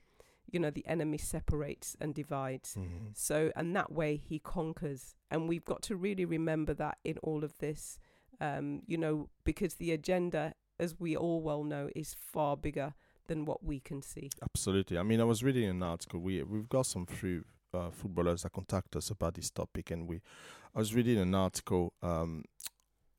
[0.52, 2.76] You know, the enemy separates and divides.
[2.76, 3.16] Mhm.
[3.16, 5.16] So, and that way he conquers.
[5.32, 7.98] And we've got to really remember that in all of this,
[8.40, 12.94] um, you know, because the agenda, as we all well know, is far bigger
[13.28, 14.30] than what we can see.
[14.42, 14.98] Absolutely.
[14.98, 16.20] I mean, I was reading an article.
[16.20, 20.22] We we've got some few uh, footballers that contact us about this topic, and we.
[20.76, 21.94] I was reading an article.
[22.02, 22.44] Um,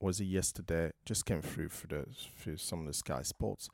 [0.01, 0.91] was it yesterday?
[1.05, 2.05] Just came through for the
[2.37, 3.69] for some of the Sky Sports,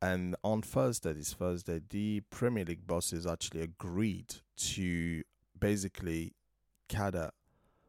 [0.00, 5.22] and on Thursday, this Thursday, the Premier League bosses actually agreed to
[5.58, 6.34] basically
[6.94, 7.30] of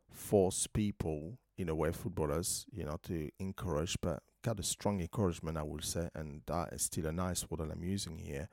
[0.10, 5.58] force people in a way footballers you know to encourage but got a strong encouragement
[5.58, 8.50] i will say and that is still a nice word that i'm using here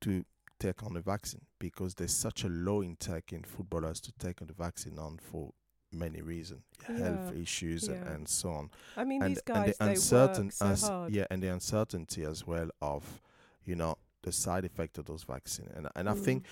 [0.00, 0.24] to
[0.58, 4.48] take on the vaccine because there's such a low intake in footballers to take on
[4.48, 5.52] the vaccine on for
[5.92, 8.12] many reasons health issues and, yeah.
[8.12, 11.12] and so on I mean, and, these and guys, the they uncertain work so hard.
[11.12, 13.22] yeah and the uncertainty as well of
[13.64, 16.46] you know the side effect of those vaccines and and i think Mm.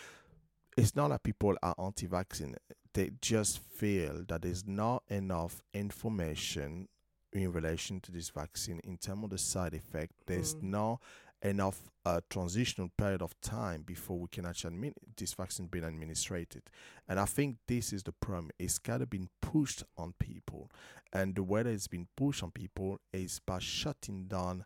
[0.82, 2.54] it's not that people are anti-vaccine
[2.94, 6.88] they just feel that there's not enough information
[7.32, 10.62] in relation to this vaccine in terms of the side effect there's Mm.
[10.62, 11.00] not
[11.44, 16.62] enough uh, transitional period of time before we can actually admit this vaccine being administered
[17.09, 20.70] and i think this is the problem it's kind of been pushed on people
[21.12, 24.64] and the way that it's been pushed on people is by shutting down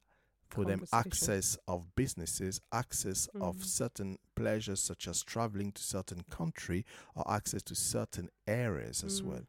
[0.49, 3.65] for them access of businesses, access of Mm.
[3.65, 9.27] certain pleasures such as traveling to certain country or access to certain areas as Mm.
[9.27, 9.43] well.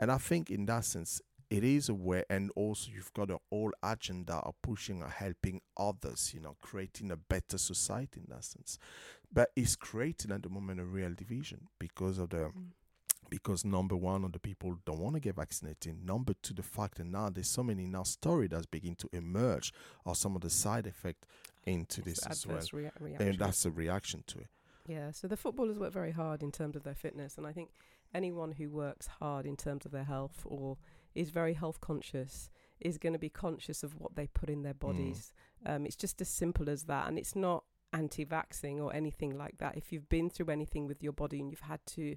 [0.00, 3.38] And I think in that sense it is a way and also you've got a
[3.50, 8.44] whole agenda of pushing or helping others, you know, creating a better society in that
[8.44, 8.78] sense.
[9.32, 12.72] But it's creating at the moment a real division because of the Mm.
[13.28, 16.04] because number one, of the people don't want to get vaccinated.
[16.04, 19.72] Number two, the fact that now there's so many now story that's beginning to emerge
[20.04, 21.26] or some of the side effect
[21.64, 22.60] into It's this as well.
[22.72, 24.48] rea- that's a reaction to it.
[24.86, 27.70] Yeah, so the footballers work very hard in terms of their fitness, and I think
[28.14, 30.78] anyone who works hard in terms of their health or
[31.16, 32.50] is very health conscious
[32.80, 35.32] is going to be conscious of what they put in their bodies.
[35.64, 39.76] Um, it's just as simple as that, and it's not anti-vaxing or anything like that.
[39.76, 42.16] If you've been through anything with your body and you've had to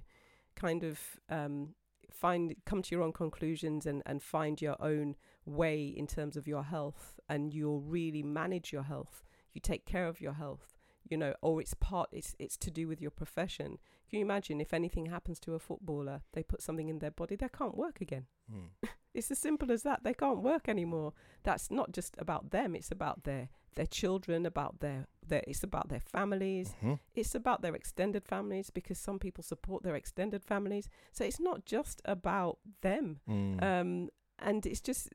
[0.56, 1.74] kind of um,
[2.10, 6.46] find come to your own conclusions and and find your own way in terms of
[6.46, 9.24] your health, and you'll really manage your health.
[9.52, 10.79] You take care of your health
[11.10, 13.78] you know, or it's part, it's it's to do with your profession.
[14.08, 17.36] Can you imagine if anything happens to a footballer, they put something in their body,
[17.36, 18.26] they can't work again.
[18.52, 18.88] Mm.
[19.12, 20.04] It's as simple as that.
[20.04, 21.12] They can't work anymore.
[21.42, 22.76] That's not just about them.
[22.76, 25.42] It's about their their children, about their their.
[25.48, 26.74] It's about their families.
[26.80, 27.00] Mhm.
[27.14, 30.88] It's about their extended families because some people support their extended families.
[31.10, 33.20] So it's not just about them.
[33.28, 33.62] Mm.
[33.62, 35.08] Um, and it's just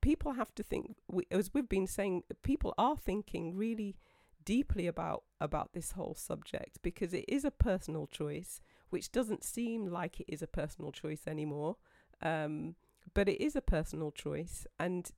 [0.00, 0.96] people have to think.
[1.08, 3.96] We, as we've been saying, people are thinking really
[4.44, 9.86] deeply about about this whole subject because it is a personal choice, which doesn't seem
[9.86, 11.76] like it is a personal choice anymore.
[12.22, 12.74] Um,
[13.12, 15.10] but it is a personal choice, and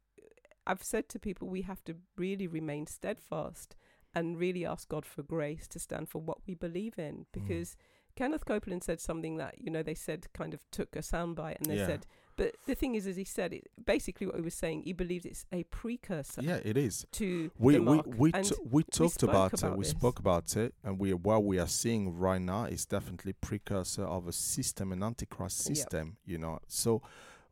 [0.67, 3.77] I've said to people we have to really remain steadfast
[4.15, 7.77] and really ask God for grace to stand for what we believe in because.
[8.17, 11.67] Kenneth Copeland said something that you know they said kind of took a soundbite and
[11.67, 11.87] they Yeah.
[11.87, 14.92] said but the thing is, as he said, it, basically what he was saying, he
[14.92, 17.07] believes it's a precursor yeah, it is.
[17.12, 19.62] to We the we we, t- we talked spoke about, it.
[19.62, 19.90] about We this.
[19.90, 24.29] spoke about it, and we what we are seeing right now is definitely precursor of
[24.29, 25.77] a system, an antichrist Yep.
[25.77, 26.16] system.
[26.27, 27.03] You know, so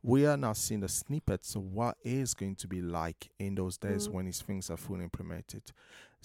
[0.03, 3.77] we are now seeing the snippets of what is going to be like in those
[3.77, 4.11] days Mm.
[4.13, 5.63] when these things are fully implemented.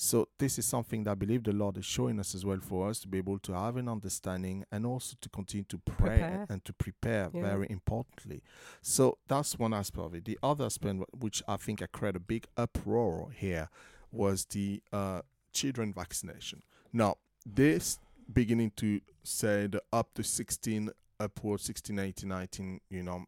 [0.03, 2.89] So this is something that I believe the Lord is showing us as well for
[2.89, 6.47] us to be able to have an understanding and also to continue to pray Prepare.
[6.49, 7.43] and to prepare Yeah.
[7.43, 8.43] very importantly.
[8.81, 10.25] So that's one aspect of it.
[10.25, 13.69] The other aspect, which I think I created a big uproar here,
[14.11, 15.21] was the uh,
[15.53, 16.63] children vaccination.
[16.95, 17.99] Now, this
[18.33, 23.27] beginning to say that up to 16, upward 16, 18, 19, you know,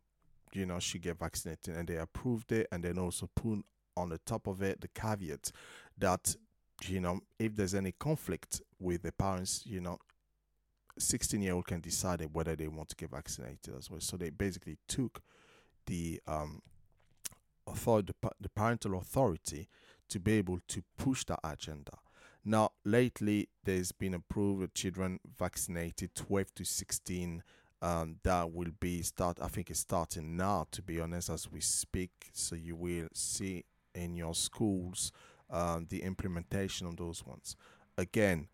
[0.54, 3.62] you know, should get vaccinated, and they approved it, and then also put
[3.94, 5.52] on the top of it the caveat
[5.98, 6.34] that,
[6.88, 9.98] you know, if there's any conflict with the parents, you know,
[10.98, 14.00] 16 year old can decide whether they want to get vaccinated as well.
[14.00, 15.22] So they basically took
[15.86, 16.62] the um
[17.66, 19.68] authority, the, parental authority,
[20.08, 21.92] to be able to push that agenda.
[22.44, 27.42] Now, lately, there's been approved children vaccinated 12 to 16.
[27.80, 29.38] Um, that will be start.
[29.40, 32.10] I think it's starting now, to be honest, as we speak.
[32.32, 33.64] So you will see
[33.94, 35.12] in your schools
[35.52, 37.56] um, the implementation of those ones.
[37.96, 38.48] Again,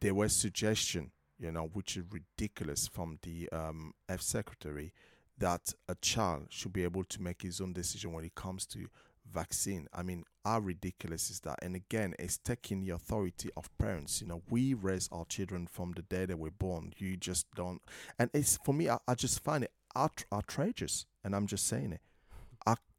[0.00, 4.92] there was suggestion, you know, which is ridiculous from the um, F secretary,
[5.38, 8.88] that a child should be able to make his own decision when it comes to
[9.30, 9.86] vaccine.
[9.92, 11.58] I mean, how ridiculous is that?
[11.62, 14.20] And again, it's taking the authority of parents.
[14.20, 16.92] You know, we raise our children from the day they were born.
[16.96, 17.82] You just don't.
[18.18, 21.06] And it's for me, I, I just find it out, outrageous.
[21.22, 22.00] And I'm just saying it.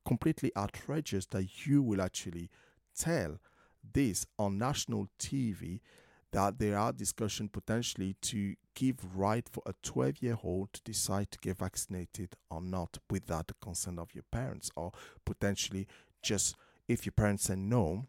[0.06, 2.50] Completely outrageous that you will actually
[3.00, 3.40] tell
[3.94, 5.80] this on national TV
[6.32, 11.32] that there are discussion potentially to give right for a 12 year old to decide
[11.32, 14.92] to get vaccinated or not without the consent of your parents or
[15.26, 15.88] potentially
[16.22, 16.56] just
[16.88, 18.06] if your parents say no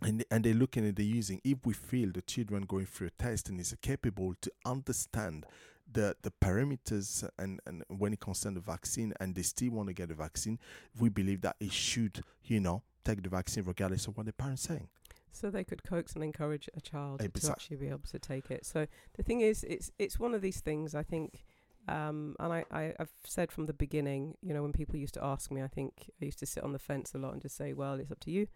[0.00, 3.22] and and they're looking at the using if we feel the children going through a
[3.22, 5.46] test and is capable to understand
[5.90, 9.94] the the parameters and, and when it concerns the vaccine and they still want to
[9.94, 10.58] get the vaccine
[10.98, 14.62] we believe that it should you know take the vaccine regardless of what the parents
[14.62, 14.88] saying
[15.32, 18.64] so they could coax and encourage a child to actually be able to take it.
[18.64, 18.86] So
[19.16, 20.94] the thing is, it's it's one of these things.
[20.94, 21.44] I think,
[21.88, 24.36] um, and I, I I've said from the beginning.
[24.42, 26.72] You know, when people used to ask me, I think I used to sit on
[26.72, 28.46] the fence a lot and just say, "Well, it's up to you."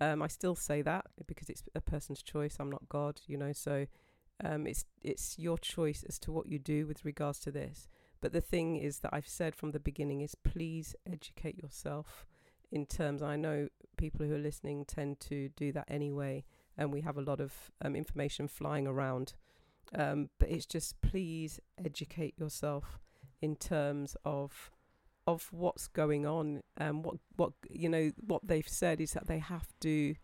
[0.00, 2.56] Um, I still say that because it's a person's choice.
[2.60, 3.52] I'm not God, you know.
[3.52, 3.86] So
[4.44, 7.88] um, it's it's your choice as to what you do with regards to this.
[8.20, 12.26] But the thing is that I've said from the beginning is please educate yourself
[12.70, 13.22] in terms.
[13.22, 16.44] I know people who are listening tend to do that anyway,
[16.76, 17.52] and we have a lot of
[17.82, 19.34] um, information flying around.
[19.94, 23.00] Um, but it's just please educate yourself
[23.42, 24.70] in terms of
[25.26, 29.38] of what's going on and what what you know what they've said is that they
[29.38, 30.14] have to.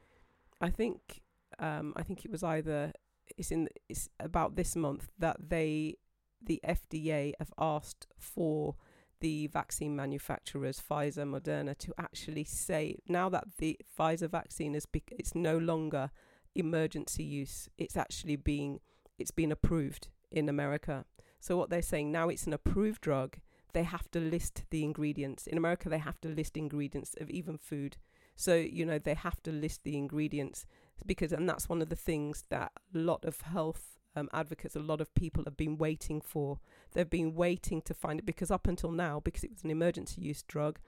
[0.60, 1.22] I think
[1.58, 2.92] um, I think it was either
[3.36, 5.96] it's in it's about this month that they
[6.42, 8.76] the FDA have asked for
[9.20, 15.34] the vaccine manufacturers, Pfizer, Moderna, to actually say now that the Pfizer vaccine is it's
[15.34, 16.10] no longer
[16.54, 17.68] emergency use.
[17.78, 18.80] It's actually being
[19.18, 21.04] it's been approved in America.
[21.40, 23.38] So what they're saying now it's an approved drug.
[23.72, 25.46] They have to list the ingredients.
[25.46, 27.98] In America, they have to list ingredients of even food.
[28.34, 30.66] So you know they have to list the ingredients
[31.04, 34.80] because, and that's one of the things that a lot of health um, advocates, a
[34.80, 36.58] lot of people have been waiting for.
[36.92, 40.22] They've been waiting to find it because up until now, because it was an emergency
[40.22, 40.78] use drug,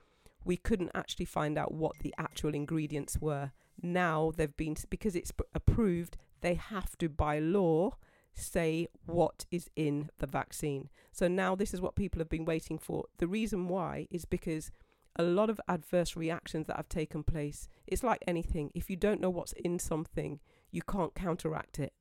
[0.44, 3.52] we couldn't actually find out what the actual ingredients were.
[3.80, 7.96] Now they've been because it's approved, they have to by law
[8.34, 10.88] say what is in the vaccine.
[11.12, 13.04] So now this is what people have been waiting for.
[13.18, 14.70] The reason why is because
[15.16, 17.68] a lot of adverse reactions that have taken place.
[17.86, 18.70] It's like anything.
[18.74, 20.38] If you don't know what's in something,
[20.70, 21.92] you can't counteract it.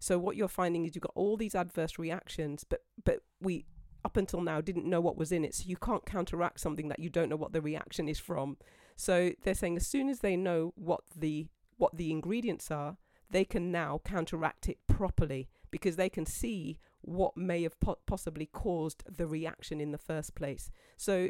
[0.00, 3.66] So what you're finding is you've got all these adverse reactions, but but we
[4.04, 5.54] up until now didn't know what was in it.
[5.54, 8.56] So you can't counteract something that you don't know what the reaction is from.
[8.96, 12.96] So they're saying as soon as they know what the what the ingredients are,
[13.30, 18.46] they can now counteract it properly because they can see what may have po- possibly
[18.46, 20.70] caused the reaction in the first place.
[20.96, 21.28] So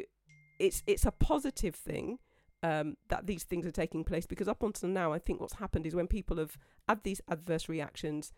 [0.59, 2.19] it's it's a positive thing
[2.63, 5.85] um, that these things are taking place because up until now, I think what's happened
[5.85, 6.57] is when people have
[6.87, 8.33] had these adverse reactions,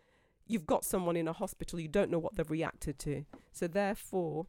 [0.48, 3.26] you've got someone in a hospital you don't know what they've reacted to.
[3.52, 4.48] So therefore,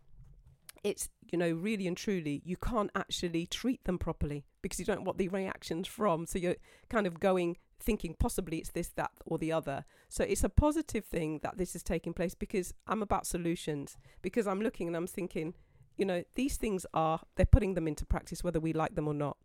[0.83, 4.98] it's you know really and truly you can't actually treat them properly because you don't
[4.98, 6.26] know what the reactions from.
[6.26, 6.57] So you're
[6.90, 9.85] kind of going thinking possibly it's this, that, or the other.
[10.09, 14.46] So it's a positive thing that this is taking place because I'm about solutions because
[14.46, 15.54] I'm looking and I'm thinking
[15.96, 19.14] you know these things are they're putting them into practice whether we like them or
[19.14, 19.37] not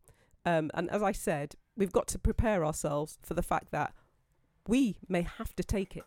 [0.46, 3.94] um, and as i said we've got to prepare ourselves for the fact that
[4.68, 6.04] we may have to take it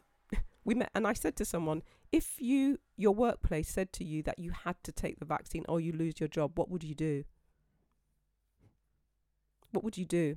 [0.64, 1.82] we may, and i said to someone
[2.12, 5.80] if you your workplace said to you that you had to take the vaccine or
[5.80, 7.24] you lose your job what would you do?
[9.72, 10.36] What would you do?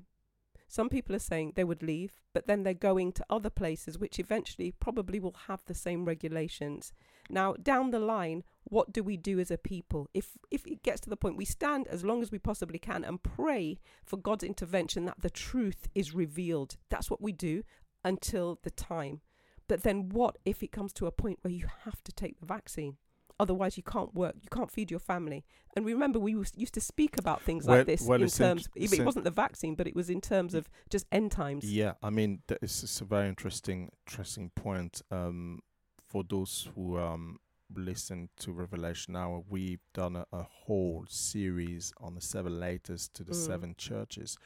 [0.67, 4.17] Some people are saying they would leave but then they're going to other places which
[4.19, 6.93] eventually probably will have the same regulations.
[7.30, 10.09] Now down the line what do we do as a people?
[10.13, 13.03] If if it gets to the point we stand as long as we possibly can
[13.03, 17.63] and pray for God's intervention that the truth is revealed that's what we do
[18.03, 19.21] until the time
[19.68, 22.45] but then what if it comes to a point where you have to take the
[22.45, 22.97] vaccine
[23.39, 25.43] otherwise you can't work you can't feed your family
[25.76, 28.93] and remember we used to speak about things Well- like this well, in terms if
[28.93, 32.09] it wasn't the vaccine but it was in terms of just end times Yeah, I
[32.11, 35.61] mean, that is is a very interesting, interesting point um,
[36.07, 37.39] for those who um,
[37.76, 43.24] listened to Revelation Hour, we've done a, a whole series on the seven letters to
[43.26, 43.45] the Mm.
[43.47, 44.38] seven churches.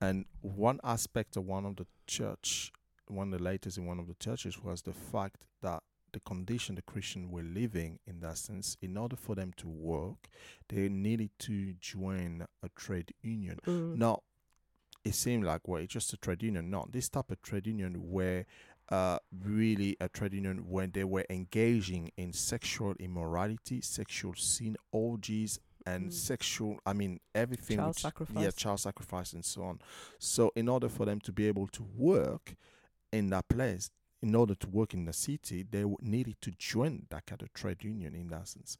[0.00, 2.70] And one aspect of one of the church,
[3.08, 5.82] one of the latest in one of the churches was the fact that
[6.12, 10.28] the condition the Christian were living in that sense, in order for them to work,
[10.68, 13.58] they needed to join a trade union.
[13.66, 13.96] Mm.
[13.96, 14.22] Now,
[15.04, 16.70] it seemed like well, it's just a trade union.
[16.70, 18.46] No, this type of trade union where
[18.88, 25.58] uh, really a trade union when they were engaging in sexual immorality, sexual sin, orgies,
[25.84, 26.12] and Mm.
[26.12, 26.78] sexual.
[26.86, 27.78] I mean, everything.
[27.78, 29.80] Child which- Yeah, child sacrifice and so on.
[30.18, 32.56] So, in order for them to be able to work
[33.12, 33.90] in that place,
[34.22, 37.84] in order to work in the city, they needed to join that kind of trade
[37.84, 38.76] union in that sense.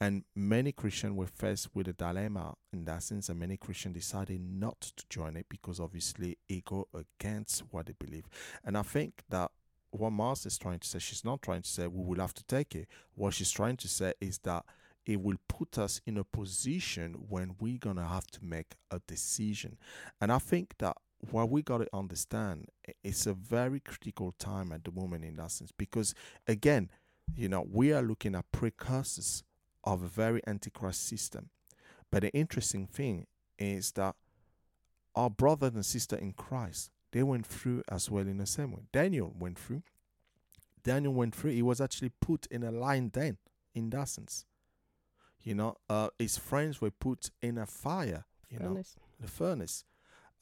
[0.00, 4.40] And many Christians were faced with a dilemma in that sense, and many Christians decided
[4.40, 8.28] not to join it because obviously it go against what they believe.
[8.64, 9.50] And I think that
[9.90, 12.44] what Mars is trying to say, she's not trying to say we will have to
[12.44, 12.88] take it.
[13.14, 14.64] What she's trying to say is that
[15.06, 19.78] it will put us in a position when we're gonna have to make a decision.
[20.20, 20.96] And I think that
[21.30, 22.66] what we gotta understand
[23.04, 26.14] it's a very critical time at the moment in that sense because
[26.48, 26.90] again,
[27.34, 29.44] you know, we are looking at precursors
[29.84, 31.50] of a very antichrist system.
[32.10, 33.26] But the interesting thing
[33.58, 34.16] is that
[35.14, 38.82] our brother and sister in Christ, they went through as well in the same way.
[38.92, 39.82] Daniel went through.
[40.82, 41.52] Daniel went through.
[41.52, 43.38] He was actually put in a lion den
[43.74, 44.44] in that sense.
[45.42, 48.96] You know, uh, his friends were put in a fire, you know, Furnace.
[49.18, 49.84] the furnace.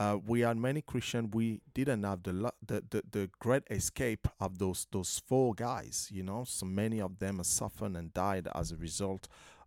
[0.00, 1.30] Uh, we are many Christian.
[1.30, 6.08] We didn't have the, the the the great escape of those those four guys.
[6.12, 9.26] You know, so many of them have suffered and died as a result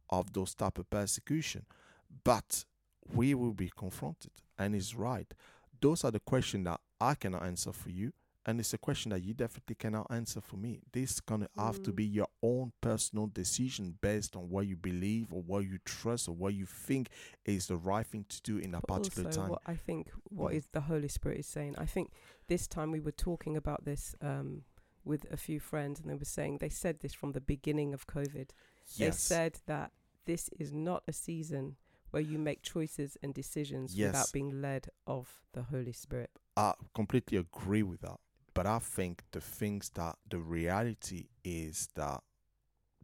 [0.10, 1.66] of those type of persecution.
[2.24, 2.64] But
[3.14, 5.34] we will be confronted, and it's right.
[5.82, 8.14] Those are the questions that I cannot answer for you,
[8.46, 10.82] and it's a question that you definitely cannot answer for me.
[10.92, 11.96] This gonna have to Mm.
[11.96, 16.36] be your own personal decision based on what you believe or what you trust or
[16.36, 17.10] what you think
[17.46, 19.50] is the right thing to do in a But particular also time.
[19.52, 20.58] what I think what Mm.
[20.58, 21.76] is the Holy Spirit is saying.
[21.78, 22.12] I think
[22.48, 24.64] this time we were talking about this um,
[25.04, 28.06] with a few friends, and they were saying they said this from the beginning of
[28.08, 28.50] COVID.
[28.88, 28.98] Yes.
[28.98, 29.92] They said that
[30.26, 31.78] this is not a season
[32.12, 34.08] where you make choices and decisions Yes.
[34.08, 36.30] without being led of the Holy Spirit.
[36.58, 38.20] I completely agree with that.
[38.54, 42.22] But I think the things that the reality is that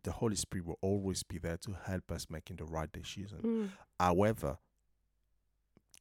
[0.04, 3.40] the Holy Spirit will always be there to help us making the right decision.
[3.44, 3.70] Mm.
[4.00, 4.58] However,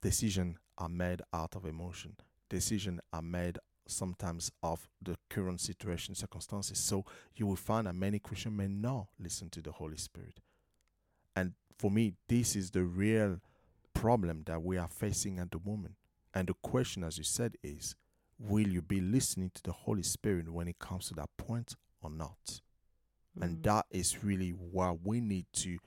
[0.01, 2.16] decisions are made out of emotion.
[2.49, 6.78] Decisions are made sometimes of the current situation, circumstances.
[6.78, 10.40] So you will find that many Christians may not listen to the Holy Spirit.
[11.34, 13.40] And for me, this is the real
[13.94, 15.94] problem that we are facing at the moment.
[16.34, 17.94] And the question, as you said, is
[18.39, 22.11] will you be listening to the Holy Spirit when it comes to that point or
[22.11, 22.61] not?
[23.41, 23.62] And Mm.
[23.64, 25.78] that is really what we need to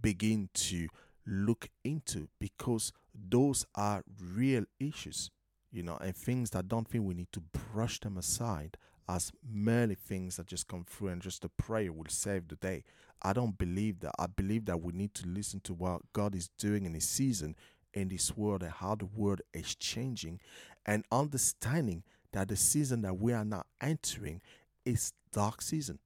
[0.00, 0.88] begin to
[1.26, 5.30] look into because those are real issues,
[5.72, 8.76] you know, and things that don't think we need to brush them aside
[9.08, 12.84] as merely things that just come through and just a prayer will save the day.
[13.22, 14.12] I don't believe that.
[14.18, 17.56] I believe that we need to listen to what God is doing in His season
[17.92, 20.40] in this world and how the world is changing
[20.86, 24.40] and understanding that the season that we are now entering
[24.84, 25.98] is dark season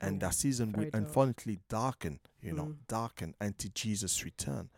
[0.00, 0.94] and Yeah, that season will dark.
[0.94, 2.76] unfortunately darken you know Mm.
[2.88, 4.68] darken until jesus return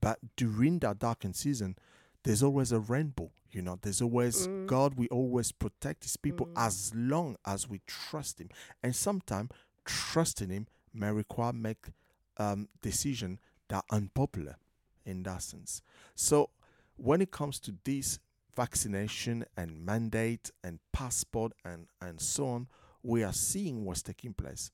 [0.00, 1.76] but during that darkened season
[2.22, 4.66] there's always a rainbow you know there's always Mm.
[4.66, 6.52] god will always protect his people Mm.
[6.66, 8.48] as long as we trust him
[8.82, 9.50] and sometimes
[9.84, 11.90] trusting him may require make
[12.38, 13.38] um decision
[13.68, 14.56] that unpopular
[15.04, 15.80] in that sense
[16.14, 16.50] so
[16.96, 18.18] when it comes to this
[18.56, 22.66] vaccination and mandate and passport and and so on
[23.02, 24.72] we are seeing what's taking place.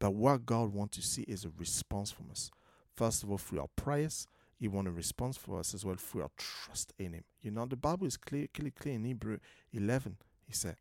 [0.00, 2.50] But what god wants to see is a response from us.
[2.96, 4.26] First of all through our prayers
[4.58, 7.24] he wants a response for us as well through our trust in him.
[7.42, 9.38] You know the bible is clear clearly clear in hebrew
[9.72, 10.16] 11
[10.46, 10.76] he said.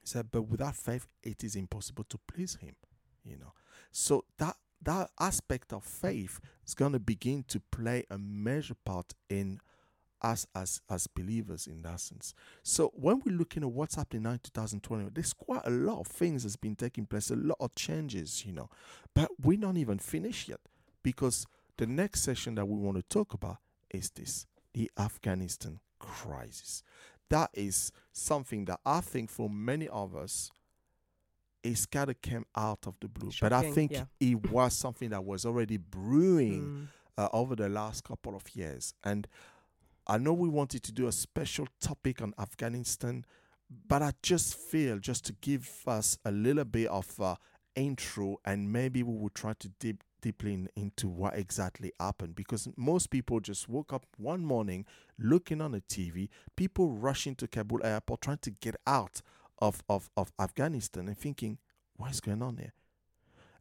[0.00, 2.74] He said but without faith it is impossible to please him
[3.24, 3.52] you know.
[3.92, 9.12] So that that aspect of faith is going to begin to play a major part
[9.28, 9.60] in
[10.22, 12.34] us as as believers in that sense.
[12.62, 16.06] So when we're looking at what's happening now in 2020, there's quite a lot of
[16.06, 18.68] things that's been taking place, a lot of changes, you know.
[19.14, 20.60] But we're not even finished yet
[21.02, 21.46] because
[21.78, 23.58] the next session that we want to talk about
[23.90, 26.82] is this the Afghanistan crisis.
[27.28, 30.50] That is something that I think for many of us
[31.62, 33.30] is kind of came out of the blue.
[33.40, 34.04] but I think yeah.
[34.18, 36.88] it was something that was already brewing Mm.
[37.18, 38.94] uh, over the last couple of years.
[39.04, 39.28] And
[40.10, 43.24] I know we wanted to do a special topic on Afghanistan,
[43.86, 47.36] but I just feel just to give us a little bit of uh,
[47.76, 52.68] intro and maybe we will try to deep deeply in, into what exactly happened because
[52.76, 54.84] most people just woke up one morning
[55.16, 59.22] looking on the TV, people rushing to Kabul airport trying to get out
[59.60, 61.58] of, of, of Afghanistan and thinking,
[61.94, 62.72] what is going on here?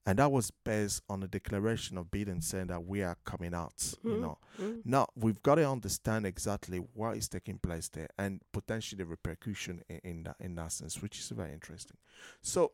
[0.06, 3.78] And that was based on the declaration of Biden saying that we are coming out.
[3.78, 4.10] Mm-hmm.
[4.10, 4.80] You know, mm-hmm.
[4.86, 9.82] now we've got to understand exactly what is taking place there and potentially the repercussion
[9.89, 11.97] in, in that in that sense, which is very interesting.
[12.41, 12.72] So,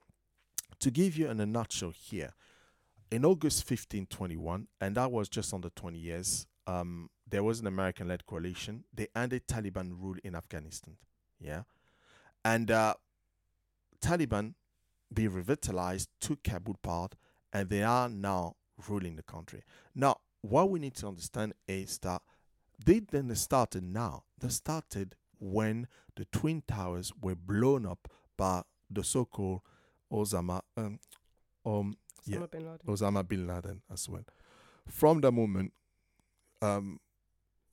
[0.80, 2.34] to give you in a nutshell here,
[3.12, 8.08] in August 1521, and that was just under 20 years, um, there was an American
[8.08, 8.84] led coalition.
[8.94, 10.98] They ended Taliban rule in Afghanistan.
[11.40, 11.64] Yeah.
[12.44, 12.96] And uh,
[14.02, 14.54] Taliban
[15.16, 17.16] be revitalized, took Kabul part,
[17.52, 18.56] and they are now
[18.88, 19.64] ruling the country.
[19.96, 22.22] Now, what we need to understand is that
[22.86, 24.24] they didn't started now.
[24.40, 29.62] They started when the twin towers were blown up by the so-called
[30.12, 31.00] Osama, um,
[31.66, 31.96] um,
[32.26, 32.88] yeah, Osama bin Laden.
[32.88, 34.26] Osama bin Laden as well.
[34.88, 35.74] From the moment,
[36.62, 37.00] um,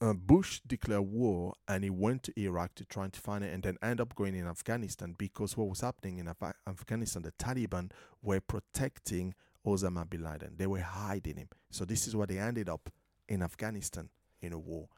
[0.02, 3.62] uh, Bush declared war and he went to Iraq to try and find it and
[3.62, 7.92] then end up going in Afghanistan because what was happening in Af- Afghanistan, the Taliban
[8.20, 9.32] were protecting
[9.64, 10.54] Osama bin Laden.
[10.56, 11.48] They were hiding him.
[11.70, 12.90] So this is where they ended up
[13.28, 14.08] in Afghanistan
[14.40, 14.88] in a war.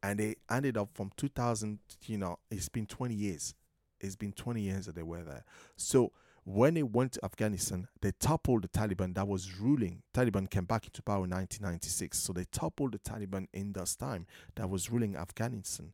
[0.00, 3.54] And they ended up from 2000, you know, it's been 20 years.
[4.00, 5.44] It's been 20 years that they were there.
[5.76, 6.12] So
[6.44, 10.02] when they went to Afghanistan, they toppled the Taliban that was ruling.
[10.12, 12.18] Taliban came back into power in 1996.
[12.18, 14.26] So they toppled the Taliban in this time
[14.56, 15.92] that was ruling Afghanistan.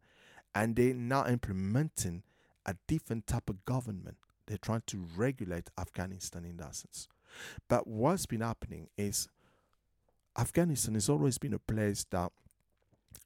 [0.54, 2.22] And they're now implementing
[2.64, 4.16] a different type of government.
[4.46, 7.08] They're trying to regulate Afghanistan in that sense.
[7.68, 9.28] But what's been happening is
[10.38, 12.32] Afghanistan has always been a place that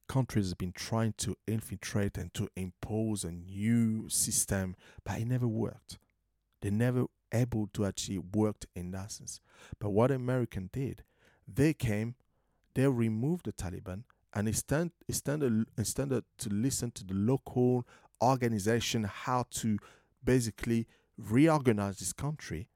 [0.08, 5.46] countries have been trying to infiltrate and to impose a new system, but it never
[5.46, 5.98] worked.
[6.62, 9.40] They never able to actually work in that sense.
[9.78, 11.02] But what American did,
[11.46, 12.14] they came,
[12.74, 15.42] they removed the Taliban, and instead, instead,
[15.76, 17.86] instead to listen to the local
[18.22, 19.78] organization how to
[20.24, 20.86] basically
[21.18, 22.68] reorganize this country,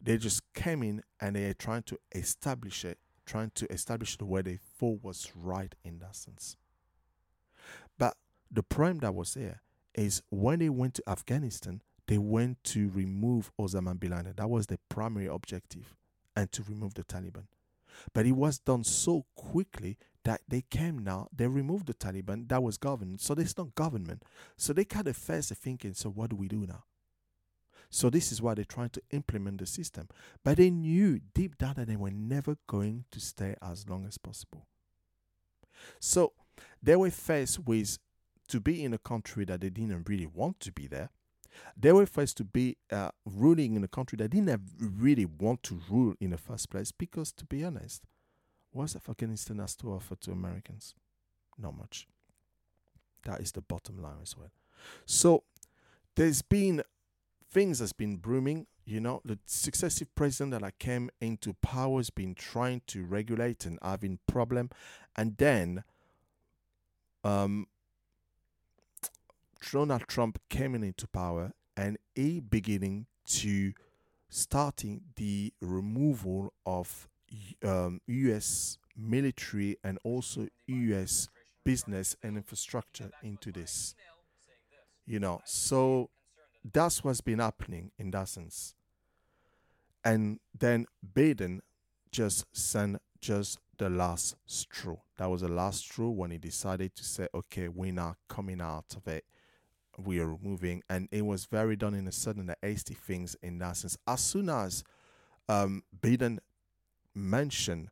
[0.00, 4.24] they just came in and they are trying to establish it, trying to establish the
[4.24, 6.56] way they thought was right in that sense.
[7.98, 8.16] But
[8.50, 9.62] the problem that was there
[9.94, 14.34] is when they went to Afghanistan, they went to remove Osama bin Laden.
[14.36, 15.94] That was the primary objective,
[16.34, 17.46] and to remove the Taliban.
[18.12, 22.62] But it was done so quickly that they came now, they removed the Taliban, that
[22.62, 23.20] was government.
[23.20, 24.24] So there's no government.
[24.56, 26.84] So they kind of first thinking, so what do we do now?
[27.90, 30.08] So this is why they're trying to implement the system.
[30.42, 34.18] But they knew deep down that they were never going to stay as long as
[34.18, 34.66] possible.
[36.00, 36.32] So
[36.82, 37.98] they were faced with
[38.48, 41.10] to be in a country that they didn't really want to be there
[41.76, 45.80] they were forced to be uh, ruling in a country that didn't really want to
[45.90, 48.02] rule in the first place because, to be honest,
[48.72, 50.94] what's Afghanistan has to offer to Americans?
[51.58, 52.06] Not much.
[53.24, 54.50] That is the bottom line as well.
[55.04, 55.42] So
[56.14, 56.82] there's been
[57.50, 58.66] things that's been brooming.
[58.84, 63.78] You know, the successive president that came into power has been trying to regulate and
[63.82, 64.70] having problem,
[65.16, 65.82] and then
[67.24, 67.66] um,
[69.60, 73.72] Donald Trump came into power and he beginning to
[74.28, 77.08] starting the removal of
[77.64, 78.78] um, U.S.
[78.96, 81.28] military and also U.S.
[81.64, 83.94] business and infrastructure into this.
[85.04, 86.10] You know, so
[86.72, 88.74] that's what's been happening in that sense.
[90.04, 91.60] And then Biden
[92.10, 94.96] just sent just the last straw.
[95.18, 98.96] That was the last straw when he decided to say, okay, we're not coming out
[98.96, 99.24] of it
[99.98, 103.58] we are moving, and it was very done in a sudden, the hasty things in
[103.58, 103.96] that sense.
[104.06, 104.84] As soon as
[105.48, 106.38] um, Biden
[107.14, 107.88] mentioned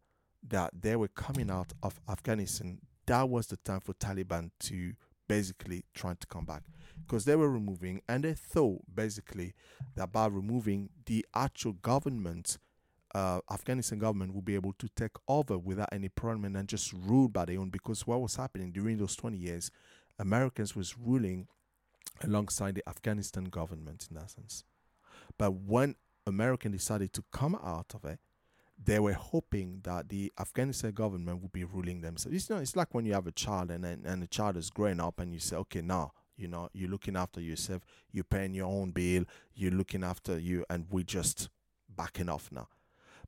[0.47, 4.93] that they were coming out of Afghanistan, that was the time for Taliban to
[5.29, 6.63] basically trying to come back
[7.07, 9.55] because they were removing and they thought basically
[9.95, 12.59] that by removing the actual government
[13.15, 17.29] uh, Afghanistan government would be able to take over without any problem and just rule
[17.29, 19.71] by their own because what was happening during those 20 years
[20.19, 21.47] Americans was ruling
[22.23, 24.65] alongside the Afghanistan government in essence.
[25.39, 25.97] But when
[26.27, 28.21] American decided to come out of it,
[28.83, 32.37] they were hoping that the Afghanistan government would be ruling themselves.
[32.37, 34.57] It's, you know, it's like when you have a child and, and, and the child
[34.57, 38.25] is growing up and you say, okay, now, you know, you're looking after yourself, you're
[38.25, 39.25] paying your own bill,
[39.55, 41.49] you're looking after you, and we're just
[41.89, 42.69] backing off now.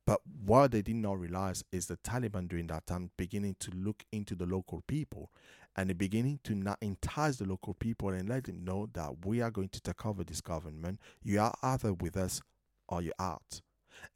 [0.04, 4.04] But what they did not realize is the Taliban during that time beginning to look
[4.12, 5.30] into the local people
[5.76, 9.50] and beginning to not entice the local people and let them know that we are
[9.50, 10.98] going to take over this government.
[11.22, 12.40] You are either with us
[12.88, 13.60] or you're out.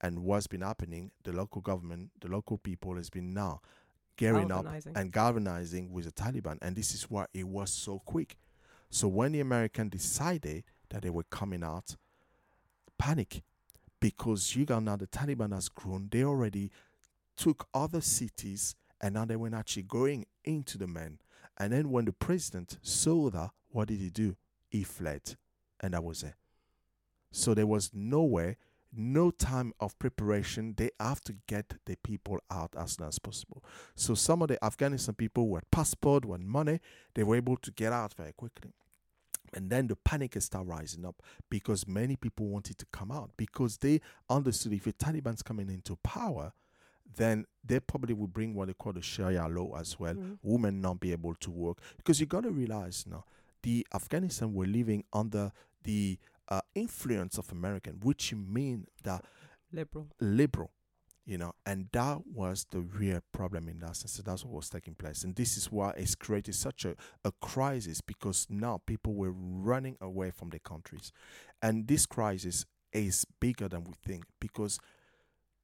[0.01, 3.61] And what's been happening, the local government, the local people has been now
[4.17, 6.59] gearing up and galvanizing with the Taliban.
[6.63, 8.37] And this is why it was so quick.
[8.91, 11.97] So when the American decided that they were coming out,
[12.99, 13.43] panic
[14.01, 16.09] because you got now the Taliban has grown.
[16.11, 16.71] They already
[17.37, 21.19] took other cities and now they were actually going into the men.
[21.61, 24.35] And then when the president saw that, what did he do?
[24.71, 25.37] He fled.
[25.79, 26.33] And that was it.
[27.33, 28.57] So there was nowhere,
[28.97, 30.73] no time of preparation.
[30.79, 33.63] They have to get the people out as soon as possible.
[33.95, 36.81] So some of the Afghanistan people who had passport, who had money,
[37.15, 38.73] they were able to get out very quickly.
[39.53, 43.77] And then the panic started rising up because many people wanted to come out because
[43.77, 44.01] they
[44.31, 46.55] understood if the Taliban's coming into power,
[47.17, 50.15] then they probably will bring what they call the Sharia law as well.
[50.15, 50.39] Mhm.
[50.43, 53.25] Women not be able to work because you got to realize now
[53.63, 55.53] the Afghanistan were living under
[55.83, 59.25] the uh, influence of American, which mean that
[59.73, 60.09] Liberal.
[60.21, 60.71] liberal,
[61.25, 64.13] you know, and that was the real problem in that sense.
[64.15, 67.31] So that's what was taking place, and this is why it's created such a, a
[67.41, 71.13] crisis because now people were running away from their countries,
[71.63, 74.81] and this crisis is bigger than we think because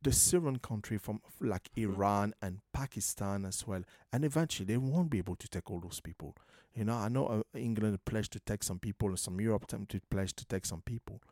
[0.02, 3.82] the Syrian country from like Iran and Pakistan as well,
[4.12, 6.36] and eventually they won't be able to take all those people.
[6.74, 10.00] You know, I know uh, England pledged to take some people, or some Europe to
[10.10, 11.22] pledge to take some people,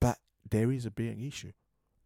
[0.00, 1.52] but there is a big issue.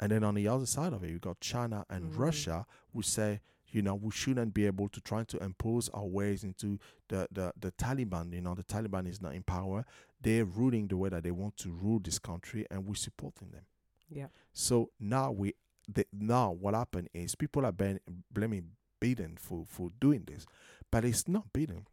[0.01, 2.19] And then on the other side of it, you got China and Mhm.
[2.19, 3.41] Russia, who say,
[3.71, 6.79] you know, we shouldn't be able to try to impose our ways into
[7.09, 8.33] the, the, the Taliban.
[8.33, 9.85] You know, the Taliban is not in power.
[10.21, 13.65] They're ruling the way that they want to rule this country, and we're supporting them.
[14.09, 14.29] Yeah.
[14.53, 15.55] So now we,
[15.89, 18.01] the, now what happened is people are ban-
[18.33, 18.71] blaming
[19.01, 20.47] Biden for, for doing this,
[20.91, 21.85] but it's not Biden.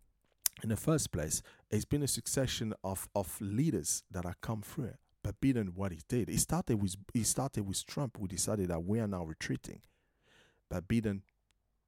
[0.63, 4.93] In the first place, it's been a succession of, of leaders that have come through.
[5.23, 8.17] But Biden, what he did, he started with he started with Trump.
[8.19, 9.81] We decided that we are now retreating,
[10.69, 11.21] but Biden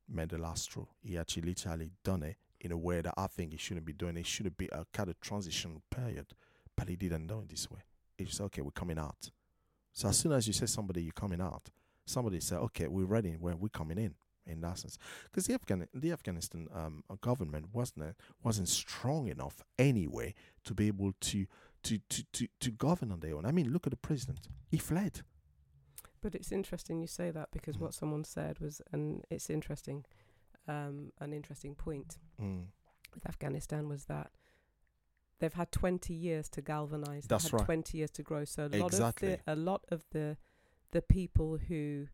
[0.08, 0.86] made the last straw.
[1.02, 4.18] He actually literally done it in a way that I think he shouldn't be doing.
[4.18, 6.28] It should be a kind of transition period,
[6.78, 7.80] but he didn't do it this way.
[8.18, 9.32] He just okay, we're coming out.
[9.94, 11.70] So as soon as you say somebody you're coming out,
[12.06, 13.32] somebody said, okay, we're ready.
[13.40, 14.16] When we're coming in.
[14.46, 14.98] In that sense,
[15.32, 20.34] because the Afghan the Afghanistan um, government wasn't wasn't strong enough anyway
[20.66, 21.46] to be able to
[21.84, 23.46] to, to, to, to govern on their own.
[23.46, 24.50] I mean, look at the president.
[24.70, 25.22] He fled.
[26.22, 27.82] But it's interesting you say that because Mm.
[27.84, 30.04] what someone said was, and it's interesting,
[30.68, 32.66] um, an interesting point Mm.
[33.14, 34.32] with Afghanistan was that
[35.40, 37.28] they've had 20 years to galvanize.
[37.28, 37.66] That's they've had right.
[37.66, 38.44] 20 years to grow.
[38.44, 39.34] So a lot Exactly.
[39.36, 40.36] of the a lot of the
[40.94, 42.08] the people who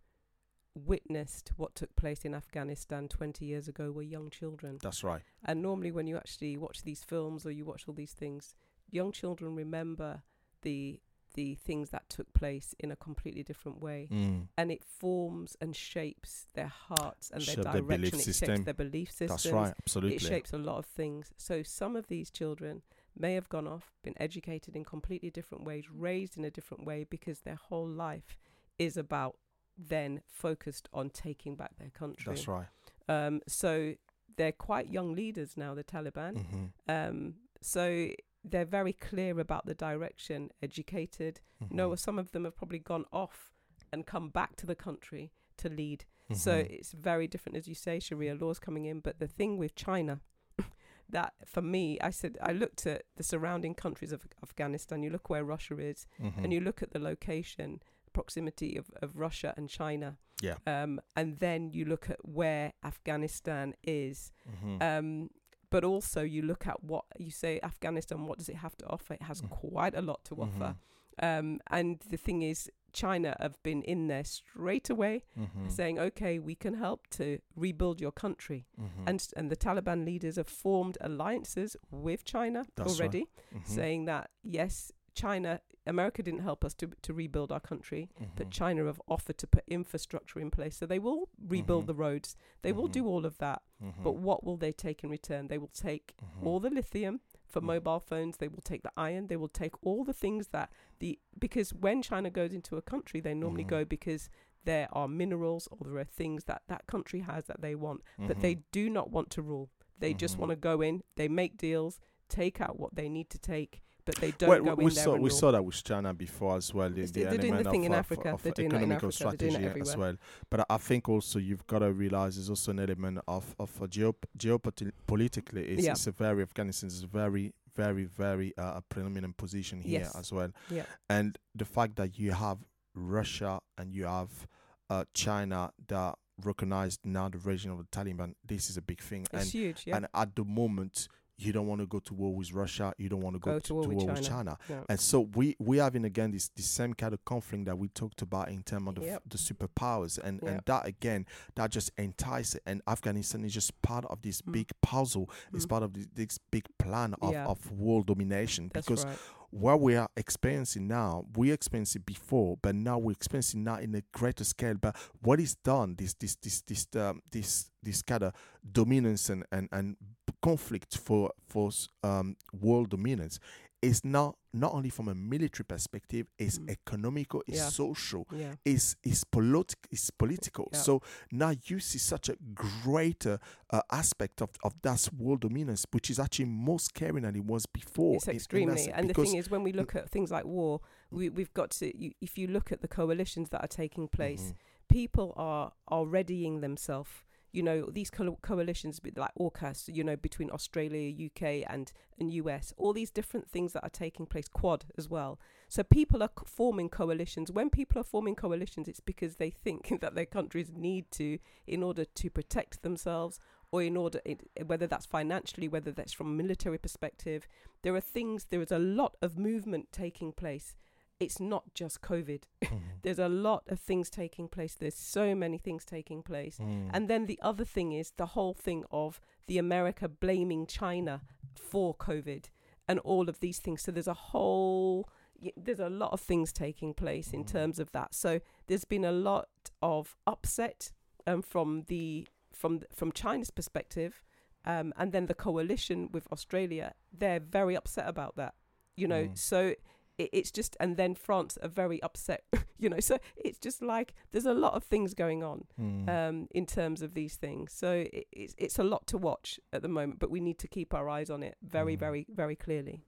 [0.75, 4.77] witnessed what took place in Afghanistan 20 years ago were young children.
[4.81, 5.21] That's right.
[5.43, 8.55] And normally, when you actually watch these films or you watch all these things,
[8.89, 10.23] young children remember
[10.61, 10.99] the
[11.35, 14.47] the things that took place in a completely different way, Mm.
[14.57, 18.01] and it forms and shapes their hearts and Shape their their direction.
[18.01, 18.47] belief it system.
[18.55, 19.43] shapes their belief systems.
[19.43, 19.73] That's right.
[19.79, 20.15] Absolutely.
[20.15, 21.31] It shapes a lot of things.
[21.37, 22.81] So some of these children
[23.15, 27.03] may have gone off, been educated in completely different ways, raised in a different way,
[27.03, 28.39] because their whole life
[28.79, 29.37] is about
[29.77, 32.33] then focused on taking back their country.
[32.33, 32.65] That's right.
[33.07, 33.93] Um, so
[34.37, 36.33] they're quite young leaders now, the Taliban.
[36.37, 36.65] Mm-hmm.
[36.87, 38.09] Um, so
[38.43, 41.41] they're very clear about the direction, educated.
[41.63, 41.75] Mm-hmm.
[41.75, 43.51] No, some of them have probably gone off
[43.91, 46.05] and come back to the country to lead.
[46.33, 46.73] So Mm-hmm.
[46.73, 48.99] it's very different, as you say, Sharia laws coming in.
[48.99, 50.21] But the thing with China,
[51.09, 55.01] that for me, I said, I looked at the surrounding countries of Afghanistan.
[55.03, 56.43] You look where Russia is, Mm-hmm.
[56.43, 57.81] and you look at the location,
[58.13, 60.17] proximity of, of Russia and China.
[60.41, 60.55] Yeah.
[60.65, 64.31] Um, and then you look at where Afghanistan is.
[64.49, 64.81] Mm-hmm.
[64.81, 65.29] Um,
[65.69, 69.13] but also you look at what you say Afghanistan, what does it have to offer?
[69.13, 69.49] It has Mm.
[69.49, 70.61] quite a lot to Mm-hmm.
[70.63, 70.75] offer.
[71.21, 75.67] Um, and the thing is, China have been in there straight away Mm-hmm.
[75.69, 78.65] saying, okay, we can help to rebuild your country.
[78.81, 79.03] Mm-hmm.
[79.07, 82.99] And, and the Taliban leaders have formed alliances with China That's right.
[83.01, 83.71] already, Mm-hmm.
[83.73, 88.49] saying that, yes, China, America didn't help us to, to rebuild our country, but Mm-hmm.
[88.51, 90.77] China have offered to put infrastructure in place.
[90.77, 91.87] So they will rebuild Mhm.
[91.87, 92.93] the roads, they will Mhm.
[92.93, 93.61] do all of that.
[93.83, 94.03] Mm-hmm.
[94.03, 95.47] But what will they take in return?
[95.47, 96.45] They will take Mhm.
[96.45, 98.37] all the lithium for mobile phones.
[98.37, 99.27] They will take the iron.
[99.27, 103.19] They will take all the things that the because when China goes into a country,
[103.21, 104.29] they normally go because
[104.65, 108.41] there are minerals or there are things that that country has that they want, but
[108.41, 109.69] they do not want to rule.
[109.97, 110.39] They just Mhm.
[110.39, 111.01] want to go in.
[111.15, 113.81] They make deals, take out what they need to take,
[114.11, 116.57] but they don't Well, go we in saw and we saw that with China before
[116.57, 116.89] as well.
[116.89, 118.29] The, the they're doing the element thing of, in Africa.
[118.33, 119.23] of They're doing that in economical Africa.
[119.37, 120.15] They're doing it strategy as well.
[120.49, 124.25] But I think also you've got to realize there's also an element of of geop-
[124.37, 125.69] geopolitically.
[125.69, 125.91] It's, Yeah.
[125.91, 130.15] it's a very Afghanistan is very very very uh, a predominant position here Yes.
[130.15, 130.49] as well.
[130.69, 130.83] Yeah.
[131.09, 132.57] And the fact that you have
[132.95, 134.47] Russia and you have
[134.89, 138.33] uh, China that recognized now the version of the Taliban.
[138.45, 139.83] This is a big thing, It's and huge.
[139.85, 139.97] Yeah.
[139.97, 141.07] and at the moment
[141.39, 142.93] you don't want to go to war with Russia.
[142.97, 144.57] You don't want to go, to, war, with China.
[144.69, 144.81] Yeah.
[144.89, 148.21] And so we we having again this the same kind of conflict that we talked
[148.21, 149.23] about in terms of the, Yep.
[149.29, 151.25] the superpowers, and and that again
[151.55, 152.59] that just entices.
[152.65, 154.51] And Afghanistan is just part of this Mm.
[154.51, 155.29] big puzzle.
[155.53, 155.69] It's Mm.
[155.69, 157.45] part of this, this big plan of, Yeah.
[157.47, 158.69] of world domination.
[158.73, 159.17] That's because right.
[159.51, 163.95] What we are experiencing now, we experienced it before, but now we're experiencing now in
[163.95, 164.75] a greater scale.
[164.79, 168.33] But what is done, this this this this um, this this kind of
[168.71, 169.97] dominance and and and
[170.41, 171.71] conflict for for
[172.03, 173.39] um, world dominance,
[173.81, 176.69] is not not only from a military perspective, it's Mm.
[176.71, 177.69] economical, it's Yeah.
[177.69, 178.55] social, Yeah.
[178.65, 180.67] is is politic is political.
[180.73, 180.79] Yeah.
[180.79, 181.01] So
[181.31, 186.19] now you see such a greater uh, aspect of, of that world dominance, which is
[186.19, 188.15] actually more scary than it was before.
[188.15, 191.53] It's extremely, and the thing is, when we look at things like war, we we've
[191.53, 191.95] got to.
[191.95, 194.55] You, if you look at the coalitions that are taking place, Mhm.
[194.89, 197.11] people are are readying themselves.
[197.51, 202.73] You know, these co- coalitions like AUKUS, you know, between Australia, UK, and and US,
[202.77, 205.39] all these different things that are taking place, Quad as well.
[205.67, 207.51] So people are forming coalitions.
[207.51, 211.83] When people are forming coalitions, it's because they think that their countries need to in
[211.83, 213.39] order to protect themselves,
[213.71, 217.47] or in order, it, whether that's financially, whether that's from a military perspective.
[217.83, 218.45] There are things.
[218.45, 220.75] There is a lot of movement taking place.
[221.19, 222.43] It's not just COVID.
[222.63, 222.79] Mhm.
[223.03, 224.75] There's a lot of things taking place.
[224.75, 226.57] There's so many things taking place.
[226.59, 226.89] Mm.
[226.93, 231.21] And then the other thing is the whole thing of the America blaming China
[231.53, 232.45] for COVID
[232.87, 233.81] and all of these things.
[233.81, 235.09] So there's a whole,
[235.57, 237.47] there's a lot of things taking place in Mm.
[237.51, 238.13] terms of that.
[238.15, 239.49] So there's been a lot
[239.81, 240.93] of upset
[241.27, 244.21] um, from the from from China's perspective,
[244.65, 246.93] um, and then the coalition with Australia.
[247.13, 248.55] They're very upset about that.
[248.97, 249.37] You know, Mm.
[249.37, 249.75] so
[250.19, 252.43] it, it's just and then France are very upset.
[252.79, 256.09] you know, so it's just like there's a lot of things going on Mm.
[256.09, 257.73] um, in terms of these things.
[257.73, 260.67] So it, it's it's a lot to watch at the moment, but we need to
[260.67, 261.99] keep our eyes on it very, Mm.
[261.99, 263.01] very, very clearly.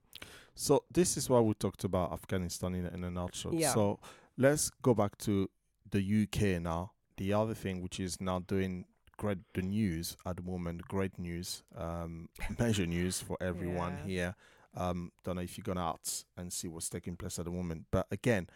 [0.54, 3.54] So this is why we talked about Afghanistan in, in a nutshell.
[3.54, 3.72] Yeah.
[3.74, 3.98] So
[4.36, 5.48] let's go back to
[5.90, 6.92] the UK now.
[7.16, 8.84] The other thing which is now doing
[9.16, 14.06] great the news at the moment, great news, um, major news for everyone Yeah.
[14.06, 14.34] here.
[14.74, 17.86] Um, don't know if you're gonna out and see what's taking place at the moment,
[17.90, 18.48] but again,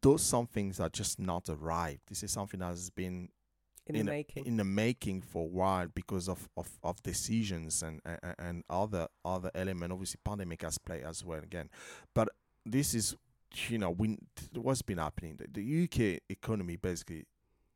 [0.00, 2.00] those some things are just not arrived.
[2.08, 3.28] This is something that has been
[3.86, 4.46] In, in the making.
[4.46, 9.08] in the making for a while because of, of, of decisions and, and and other
[9.24, 9.92] other element.
[9.92, 11.70] Obviously, pandemic has played as well again,
[12.14, 12.28] but
[12.66, 13.16] this is
[13.68, 14.18] you know we
[14.54, 15.36] what's been happening.
[15.36, 17.26] The, the UK economy basically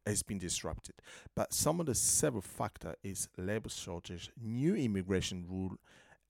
[0.06, 0.94] has been disrupted,
[1.34, 5.76] but some of the several factor is labor shortage, new immigration rule,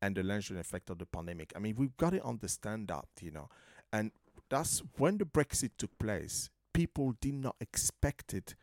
[0.00, 1.52] and the lingering effect of the pandemic.
[1.56, 3.48] I mean, we've got to understand that, you know,
[3.92, 4.12] and
[4.48, 6.50] that's when the Brexit took place.
[6.72, 8.54] People did not expect it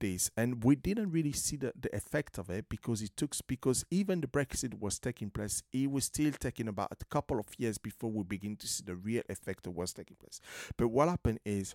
[0.00, 3.84] this and we didn't really see the, the effect of it because it took because
[3.90, 7.78] even the brexit was taking place it was still taking about a couple of years
[7.78, 10.40] before we begin to see the real effect of what's taking place
[10.76, 11.74] but what happened is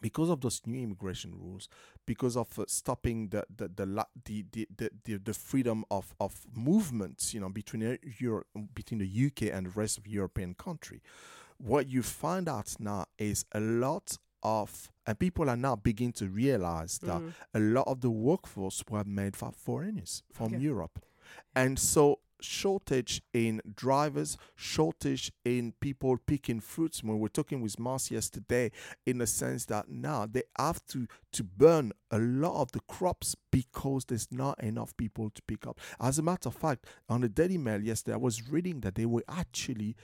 [0.00, 1.68] because of those new immigration rules
[2.06, 6.14] because of uh, stopping the the the, la- the, the, the, the the freedom of
[6.20, 10.54] of movements you know between uh, Europe between the UK and the rest of European
[10.54, 11.00] country
[11.58, 16.26] what you find out now is a lot of and people are now beginning to
[16.28, 17.32] realize that Mm.
[17.54, 20.62] a lot of the workforce were made for foreigners from Okay.
[20.64, 20.98] Europe.
[21.54, 27.02] And so shortage in drivers, shortage in people picking fruits.
[27.02, 28.70] When we're talking with Mars yesterday,
[29.06, 33.36] in the sense that now they have to to burn a lot of the crops
[33.50, 35.78] because there's not enough people to pick up.
[36.00, 39.06] As a matter of fact, on the Daily Mail yesterday, I was reading that they
[39.06, 39.96] were actually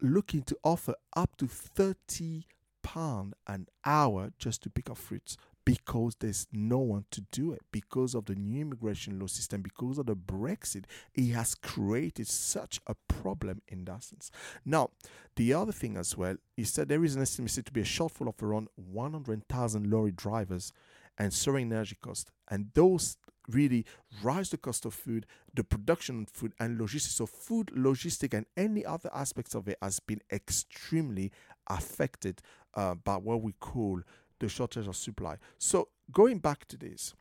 [0.00, 2.46] looking to offer up to 30
[2.82, 7.62] pound an hour just to pick up fruits because there's no one to do it
[7.72, 10.84] because of the new immigration law system because of the brexit
[11.14, 14.30] it has created such a problem in that sense
[14.64, 14.90] now
[15.36, 18.28] the other thing as well is that there is an estimated to be a shortfall
[18.28, 20.72] of around 100000 lorry drivers
[21.16, 23.16] and soaring energy costs and those
[23.48, 23.84] really
[24.22, 27.16] rise the cost of food, the production of food and logistics.
[27.16, 31.32] So food, logistic, and any other aspects of it has been extremely
[31.68, 32.40] affected
[32.74, 34.00] uh, by what we call
[34.44, 35.36] the shortage of supply.
[35.58, 37.14] So going back to this,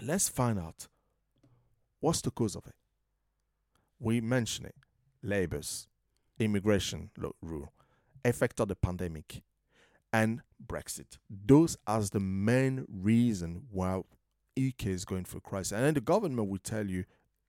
[0.00, 0.88] let's find out
[2.00, 2.74] what's the cause of it.
[4.00, 4.74] We mention it:
[5.22, 5.86] labor's
[6.38, 7.10] immigration
[7.42, 7.72] rule,
[8.24, 9.42] effect of the pandemic,
[10.12, 11.18] and Brexit.
[11.28, 14.02] Those are the main reason why
[14.56, 15.72] UK is going through crisis.
[15.72, 17.04] And then the government will tell you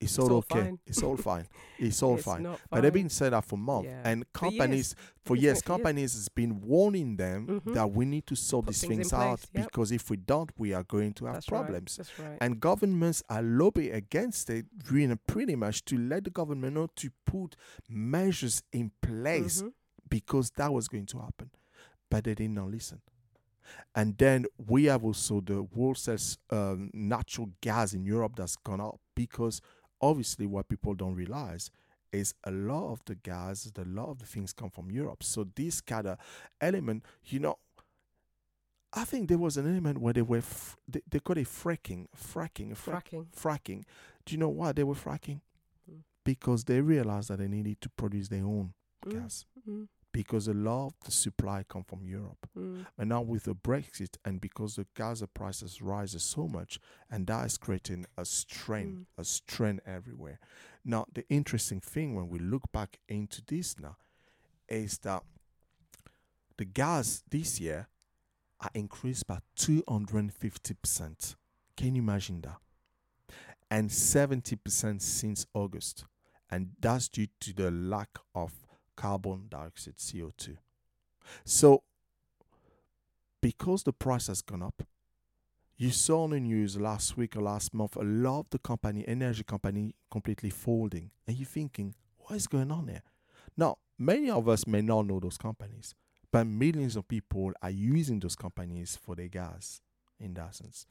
[0.06, 0.62] it's, all, all okay.
[0.62, 0.80] fine.
[0.86, 1.46] It's all fine.
[1.78, 2.44] It's all it's fine.
[2.44, 4.02] Not But they've been saying that for months, Yeah.
[4.10, 4.96] and companies
[5.26, 7.74] for years, companies has been warning them Mhm.
[7.74, 9.66] that we need to sort Put these things things out yep.
[9.66, 11.98] because if we don't, we are going to have That's problems.
[12.00, 12.08] Right.
[12.08, 12.38] That's right.
[12.40, 17.10] And governments are lobbying against it, really, pretty much to let the government know to
[17.26, 17.56] put
[17.90, 19.74] measures in place Mhm.
[20.10, 21.50] because that was going to happen.
[22.10, 23.02] But they did not listen.
[23.96, 26.18] And then we have also the wholesale
[26.52, 29.60] um, natural gas in Europe that's gone up because
[30.02, 31.72] obviously what people don't realize
[32.12, 35.24] is a lot of the gas, a lot of the things come from Europe.
[35.24, 36.18] So this kind of
[36.62, 37.58] element, you know,
[38.94, 42.08] I think there was an element where they were f- they, they call it fracking,
[42.16, 43.26] fracking, frack, Fracking.
[43.36, 43.84] fracking.
[44.26, 45.42] Do you know why they were fracking?
[45.92, 46.00] Mm.
[46.24, 48.74] Because they realized that they needed to produce their own
[49.06, 52.48] Mm, gas mm, because a lot of the supply come from Europe.
[52.58, 52.86] mm.
[52.98, 56.80] And now with the Brexit and because the gas prices rises so much,
[57.12, 60.40] and that is creating a strain, a strain everywhere.
[60.86, 63.98] Now the interesting thing when we look back into this now
[64.70, 65.24] is that
[66.58, 67.90] the gas this year
[68.62, 71.36] are increased by two hundred and fifty percent.
[71.76, 72.60] Can you imagine that?
[73.70, 76.06] And seventy percent since August.
[76.50, 78.54] And that's due to the lack of
[78.96, 80.58] carbon dioxide CO2.
[81.44, 81.84] So
[83.42, 84.84] because the price has gone up,
[85.78, 89.04] you saw on the news last week or last month a lot of the company,
[89.08, 91.12] energy company, completely folding.
[91.28, 93.04] And you're thinking, what is going on there?
[93.58, 95.94] Now, many of us may not know those companies,
[96.32, 99.82] but millions of people are using those companies for their gas
[100.20, 100.86] in that sense.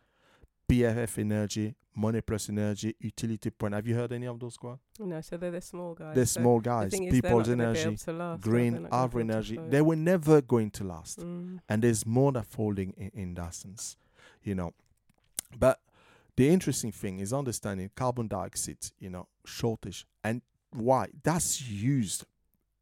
[0.68, 3.74] PFP Energy, Money Plus Energy, Utility Point.
[3.74, 4.78] Have you heard any of those guys?
[4.98, 6.14] No, so they're the small guys.
[6.14, 6.90] They're So small guys.
[6.90, 9.32] thing is, they're not People's Energy, last, Green, they're not gonna Avro be able to
[9.34, 9.70] Energy.
[9.70, 11.60] They were never going to last Mm.
[11.68, 13.96] and there's more that folding in, in that sense,
[14.42, 14.72] you know.
[15.58, 15.80] But
[16.36, 20.42] the interesting thing is understanding carbon dioxide, you know, shortage and
[20.72, 22.24] why that's used,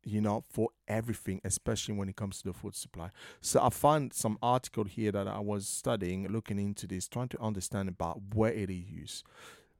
[0.05, 3.11] you know, for everything, especially when it comes to the food supply.
[3.40, 7.40] So I found some article here that I was studying, looking into this, trying to
[7.40, 9.24] understand about where it is used.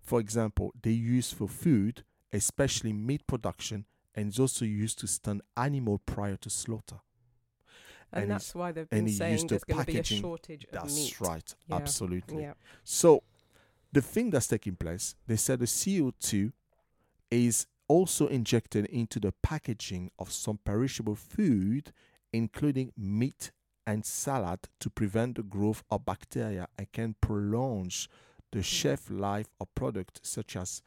[0.01, 5.41] For example, they use for food, especially meat production, and it's also used to stun
[5.57, 7.01] animal prior to slaughter.
[8.13, 10.95] And, and that's why they've been saying there's going to be a shortage of That's
[10.95, 11.21] meat.
[11.21, 11.55] right.
[11.67, 11.77] Yeah.
[11.77, 12.43] Absolutely.
[12.43, 12.53] Yeah.
[12.85, 13.23] So,
[13.91, 16.53] the thing that's taking place, they said the CO2
[17.31, 21.93] is also injected into the packaging of some perishable food,
[22.33, 23.51] including meat
[23.87, 27.91] and salad, to prevent the growth of bacteria and can prolong
[28.51, 28.63] the hmm.
[28.63, 30.83] shelf life of products such as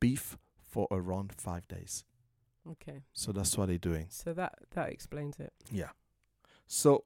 [0.00, 2.04] beef for around five days.
[2.70, 3.02] Okay.
[3.12, 4.06] So that's what they're doing.
[4.08, 5.52] So that that explains it.
[5.70, 5.90] Yeah.
[6.66, 7.04] So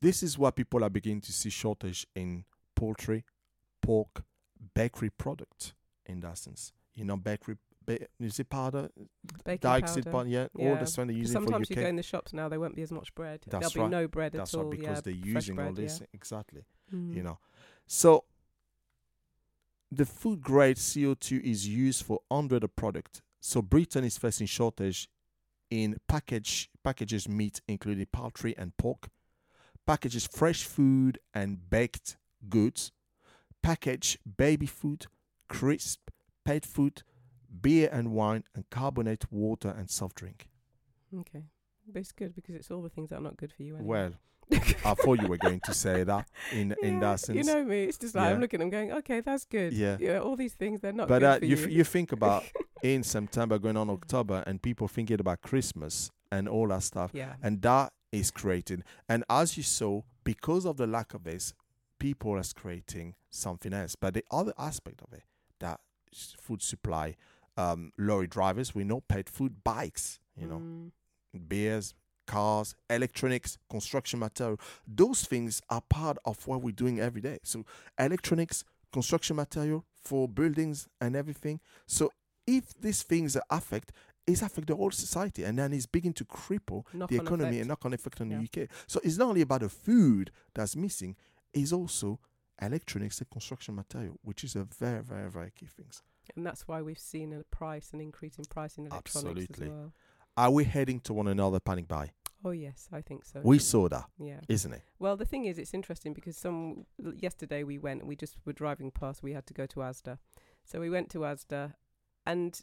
[0.00, 3.24] this is what people are beginning to see shortage in poultry,
[3.82, 4.24] pork,
[4.74, 5.74] bakery product
[6.06, 6.72] in that sense.
[6.94, 7.56] You know, bakery
[8.20, 8.90] is it powder?
[9.44, 10.16] Baking Dioxide powder.
[10.16, 12.48] powder, yeah, all the stuff they're using for Sometimes you go in the shops now,
[12.48, 13.40] there won't be as much bread.
[13.46, 13.90] That's There'll right.
[13.90, 14.70] be no bread That's at right all.
[14.70, 16.06] because yeah, they're using all this yeah.
[16.12, 16.64] exactly.
[16.94, 17.14] Mm.
[17.14, 17.38] You know.
[17.86, 18.24] So
[19.90, 23.22] the food grade CO2 is used for hundred of product.
[23.40, 25.08] So Britain is facing shortage
[25.70, 29.08] in package packages meat, including poultry and pork,
[29.86, 32.16] packages fresh food and baked
[32.48, 32.92] goods,
[33.62, 35.06] package baby food,
[35.48, 36.10] crisp,
[36.44, 37.02] pet food,
[37.60, 40.48] beer and wine, and carbonate water and soft drink.
[41.20, 41.44] Okay.
[41.90, 43.76] But it's good because it's all the things that are not good for you.
[43.76, 43.88] Anyway.
[43.88, 44.12] Well,
[44.84, 47.36] I thought you were going to say that in in that sense.
[47.36, 47.84] You know me.
[47.84, 48.62] It's just like I'm looking.
[48.62, 48.92] I'm going.
[48.92, 49.72] Okay, that's good.
[49.72, 49.96] Yeah.
[50.00, 50.20] Yeah.
[50.20, 51.64] all these things they're not but good uh, for you you.
[51.64, 52.44] f- you think about
[52.82, 57.34] in September going on October and people thinking about Christmas and all that stuff, yeah.
[57.42, 58.84] and that is creating.
[59.08, 61.52] And as you saw, because of the lack of this,
[61.98, 63.96] people are creating something else.
[63.96, 65.24] But the other aspect of it,
[65.60, 65.80] that
[66.40, 67.16] food supply,
[67.58, 71.48] um, lorry drivers, we know pet food, bikes, you know, Mm.
[71.48, 71.94] beers,
[72.26, 74.58] cars, electronics, construction material.
[74.86, 77.38] Those things are part of what we're doing every day.
[77.42, 77.64] So
[77.98, 81.60] electronics, construction material for buildings and everything.
[81.86, 82.12] So
[82.46, 83.92] if these things are affect,
[84.26, 87.60] it's affect the whole society and then it's beginning to cripple Knock the economy effect.
[87.60, 88.38] and knock on effect on Yeah.
[88.38, 88.68] the UK.
[88.86, 91.16] So it's not only about the food that's missing,
[91.52, 92.20] it's also
[92.60, 96.02] electronics and construction material, which is a very, very, very key things.
[96.36, 99.66] And that's why we've seen a price, an increase in price in electronics Absolutely.
[99.66, 99.92] as well.
[100.36, 102.12] Are we heading to one another panic buy?
[102.44, 103.40] Oh yes, I think so.
[103.42, 104.40] We saw that, yeah.
[104.48, 104.82] isn't it?
[105.00, 108.06] Well, the thing is, it's interesting because some yesterday we went.
[108.06, 109.22] We just were driving past.
[109.22, 110.18] We had to go to Asda,
[110.64, 111.74] so we went to Asda,
[112.24, 112.62] and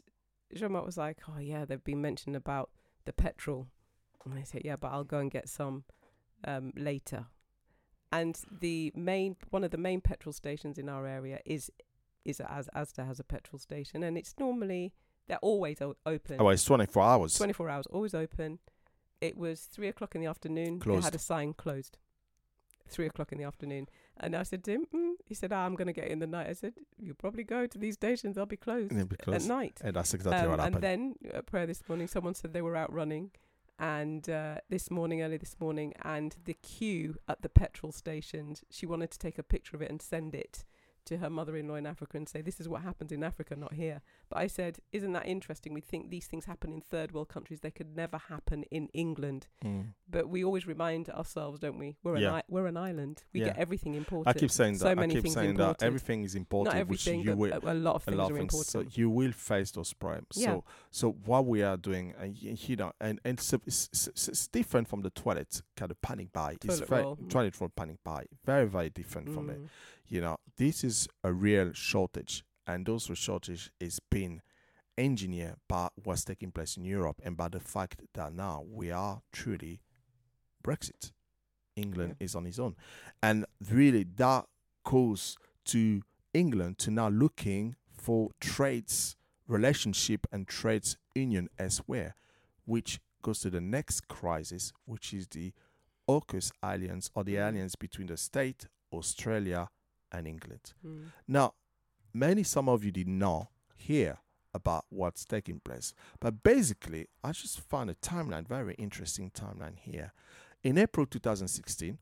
[0.54, 2.70] Jean-Marc was like, "Oh yeah, they've been mentioning about
[3.04, 3.68] the petrol,"
[4.24, 5.84] and I said, "Yeah, but I'll go and get some
[6.44, 7.26] um, later."
[8.10, 11.70] And the main one of the main petrol stations in our area is
[12.26, 14.92] is as Asda has a petrol station, and it's normally
[15.28, 16.36] they're always o- open.
[16.38, 17.34] Oh, it's 24 hours.
[17.34, 18.58] 24 hours, always open.
[19.20, 20.80] It was three o'clock in the afternoon.
[20.84, 21.98] They had a sign closed.
[22.88, 23.88] Three o'clock in the afternoon.
[24.18, 25.14] And I said to him, mm.
[25.24, 26.46] he said, ah, I'm going to get in the night.
[26.48, 29.80] I said, you'll probably go to these stations, they'll be closed Yeah, at night.
[29.82, 30.76] and that's exactly Um, what happened.
[30.76, 33.32] And then at prayer this morning, someone said they were out running.
[33.78, 38.86] And uh, this morning, early this morning, and the queue at the petrol stations, she
[38.86, 40.64] wanted to take a picture of it and send it
[41.06, 43.56] to her mother in law in Africa and say, This is what happens in Africa,
[43.56, 44.02] not here.
[44.28, 45.72] But I said, Isn't that interesting?
[45.74, 47.60] We think these things happen in third world countries.
[47.60, 49.48] They could never happen in England.
[49.64, 49.94] Mm.
[50.08, 51.96] But we always remind ourselves, don't we?
[52.02, 52.28] We're, Yeah.
[52.28, 53.24] an, I- we're an island.
[53.32, 53.46] We Yeah.
[53.46, 54.28] get everything imported.
[54.28, 54.80] I keep saying that.
[54.80, 55.78] so I many keep things saying imported.
[55.80, 58.52] that everything is important, Not which you will a, lot of things lot are things.
[58.54, 58.92] important.
[58.92, 60.28] So you will face those problems.
[60.34, 60.46] Yeah.
[60.46, 64.48] So so what we are doing, uh, you know, and and it's, it's, it's, it's
[64.48, 66.52] different from the toilet kind of panic buy.
[66.52, 67.16] It's Toilet very roll.
[67.16, 67.30] Mm.
[67.30, 68.26] toilet roll panic buy.
[68.44, 69.60] Very very different from it.
[70.08, 74.40] You know, this is a real shortage, and those shortage is being
[74.96, 79.22] engineered by what's taking place in Europe and by the fact that now we are
[79.32, 79.80] truly
[80.64, 81.12] Brexit.
[81.74, 82.74] England is on its own,
[83.22, 84.46] and really that
[84.82, 85.36] calls
[85.66, 86.00] to
[86.32, 92.14] England to now looking for trades relationship and trades union elsewhere,
[92.64, 95.52] which goes to the next crisis, which is the
[96.08, 97.48] AUKUS alliance or the Mm.
[97.48, 99.68] alliance between the state, Australia,
[100.12, 100.72] and England.
[100.84, 101.06] Mm.
[101.28, 101.54] Now,
[102.12, 104.18] many some of you did not hear
[104.54, 110.12] about what's taking place, but basically, I just found a timeline, very interesting timeline here.
[110.62, 111.98] In April 2016,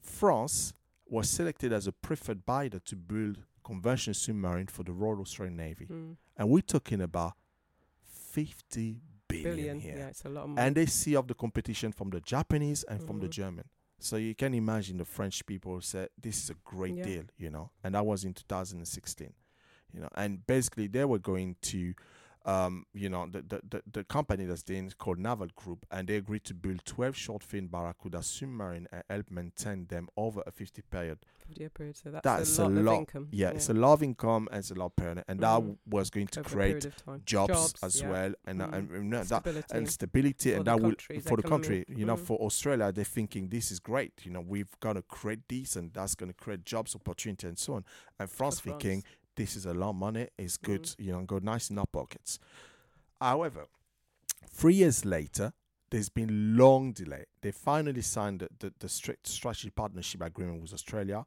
[0.00, 0.72] France
[1.06, 5.86] was selected as a preferred bidder to build conventional submarine for the Royal Australian Navy,
[5.86, 6.16] Mm.
[6.36, 7.34] and we're talking about
[8.04, 9.80] 50 billion, Billion.
[9.80, 10.66] here Yeah, it's a lot of money.
[10.66, 13.30] and they see of the competition from the Japanese and from the Mhm.
[13.32, 13.64] German.
[13.98, 17.04] So you can imagine the French people said this is a great Yeah.
[17.04, 19.32] deal, you know, and that was in 2016,
[19.92, 21.94] you know, and basically they were going to,
[22.46, 26.14] um, you know, the the, the, company that's doing is called Naval Group, and they
[26.16, 30.80] agreed to build 12 short fin Barracuda submarine and help maintain them over a 50
[30.82, 31.18] period
[31.48, 31.96] 50 year period.
[31.96, 32.92] So that's, That's a a lot, lot.
[32.94, 33.28] of income.
[33.32, 35.76] yeah, it's a lot of income and it's a lot of period, and that Mhm.
[35.88, 37.22] was going to over create time.
[37.26, 38.10] jobs, as yeah.
[38.10, 38.74] well, and, uh, Mm.
[38.74, 39.74] and, and that Stability.
[39.76, 41.84] and stability, for and that will for the country.
[41.88, 42.26] You know, Mm.
[42.26, 44.24] for Australia, they're thinking this is great.
[44.24, 47.58] You know, we've got to create this, and that's going to create jobs, opportunity, and
[47.58, 47.84] so on.
[48.20, 49.16] And France For thinking France.
[49.36, 50.28] This is a lot of money.
[50.36, 50.82] It's good.
[50.82, 50.94] Mm.
[50.98, 52.38] You know, go nice in our pockets.
[53.20, 53.66] However,
[54.50, 55.52] three years later,
[55.90, 57.26] there's been long delay.
[57.42, 61.24] They finally signed the, the, the strict strategy partnership agreement with Australia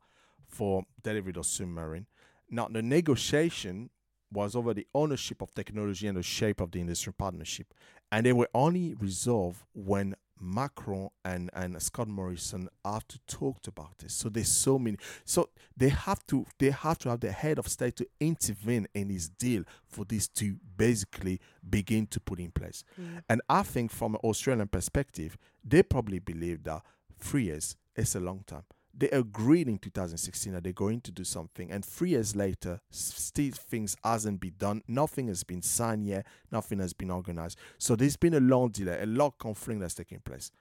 [0.47, 2.07] for delivery of submarine.
[2.49, 3.89] Now, the negotiation
[4.31, 7.73] was over the ownership of technology and the shape of the industrial partnership.
[8.11, 13.97] And they were only resolved when Macron and, and Scott Morrison have to talk about
[13.99, 14.13] this.
[14.13, 14.97] So there's so many.
[15.25, 19.09] So they have to they have to have the head of state to intervene in
[19.09, 22.83] this deal for this to basically begin to put in place.
[22.99, 23.23] Mm.
[23.29, 26.81] And I think from an Australian perspective, they probably believe that
[27.19, 28.63] three years is a long time.
[28.99, 33.51] They agreed in 2016 that they're going to do something, and three years later, still
[33.53, 34.81] things hasn't been done.
[34.89, 36.27] Nothing has been signed yet.
[36.51, 37.57] Nothing has been organized.
[37.77, 40.51] So there's been a long delay, a lot of conflict that's taking place.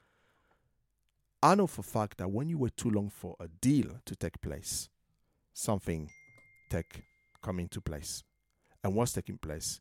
[1.43, 4.41] I know for fact that when you wait too long for a deal to take
[4.41, 4.89] place,
[5.53, 6.09] something
[6.71, 7.03] take
[7.43, 8.23] come into place.
[8.85, 9.81] And what's taking place?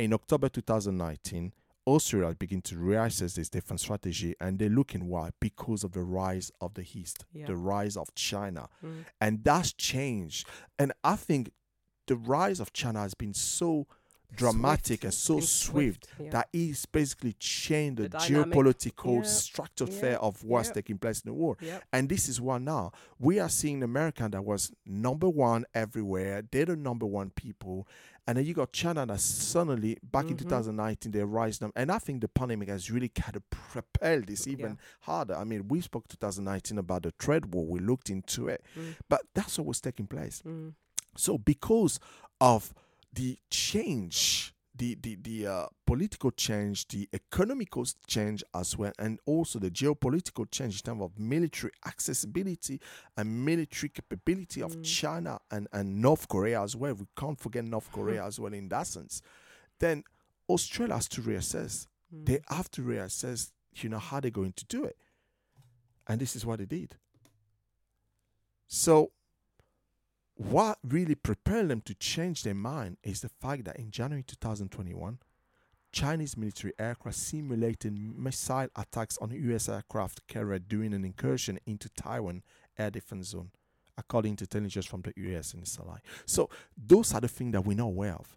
[0.00, 1.52] In October 2019,
[1.86, 6.50] Australia begin to reassess this different strategy, and they're looking why because of the rise
[6.60, 7.46] of the East, Yeah.
[7.46, 9.04] the rise of China, Mm.
[9.20, 10.48] and that's changed.
[10.78, 11.50] And I think
[12.06, 13.86] the rise of China has been so
[14.36, 15.04] dramatic Swift.
[15.04, 16.30] and so Been swift, yeah.
[16.30, 19.22] that it's basically changed the, The geopolitical Yeah.
[19.22, 20.16] structure Yeah.
[20.16, 20.74] of what's Yeah.
[20.74, 21.58] taking place in the world.
[21.92, 26.42] And this is why now we are seeing America that was number one everywhere.
[26.50, 27.86] They're the number one people.
[28.26, 30.38] And then you got China that suddenly, back in Mhm.
[30.38, 31.72] 2019, they rise them.
[31.76, 35.34] And I think the pandemic has really kind of propelled this even harder.
[35.34, 37.66] I mean, we spoke 2019 about the trade war.
[37.66, 38.64] We looked into it.
[38.78, 38.96] Mm.
[39.10, 40.42] But that's what was taking place.
[40.46, 40.72] Mm.
[41.16, 42.00] So because
[42.40, 42.72] of
[43.12, 49.58] the change, the the the uh, political change, the economical change as well, and also
[49.58, 52.80] the geopolitical change in terms of military accessibility
[53.16, 54.84] and military capability of Mm.
[54.84, 56.94] China and, and North Korea as well.
[56.94, 59.22] We can't forget North Korea as well in that sense.
[59.78, 60.02] Then
[60.48, 61.86] Australia has to reassess.
[62.12, 62.26] Mm.
[62.26, 64.96] They have to reassess, you know, how they're going to do it.
[66.06, 66.96] And this is what they did.
[68.66, 69.12] So
[70.36, 75.18] what really propelled them to change their mind is the fact that in January 2021,
[75.92, 79.68] Chinese military aircraft simulated missile attacks on U.S.
[79.68, 82.42] aircraft carrier during an incursion into Taiwan
[82.76, 83.50] air defense zone.
[83.96, 86.00] according to intelligence from the US and it's a lie.
[86.26, 88.36] So those are the things that we're not aware of.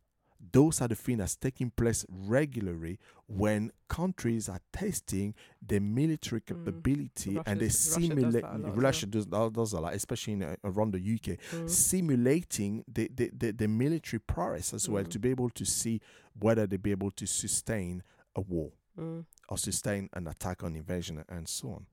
[0.51, 7.39] Those are the things that's taking place regularly when countries are testing their military capability
[7.45, 8.33] and they Russia's- Russia does simulate.
[8.43, 10.99] that a lot as Russia does, that does a lot, especially in, uh, around the
[10.99, 11.69] UK, Mm.
[11.69, 15.09] simulating the, the, the, the military prowess as well Mm.
[15.09, 16.01] to be able to see
[16.39, 18.03] whether they be able to sustain
[18.35, 19.25] a war Mm.
[19.49, 21.85] or sustain an attack on invasion and so on.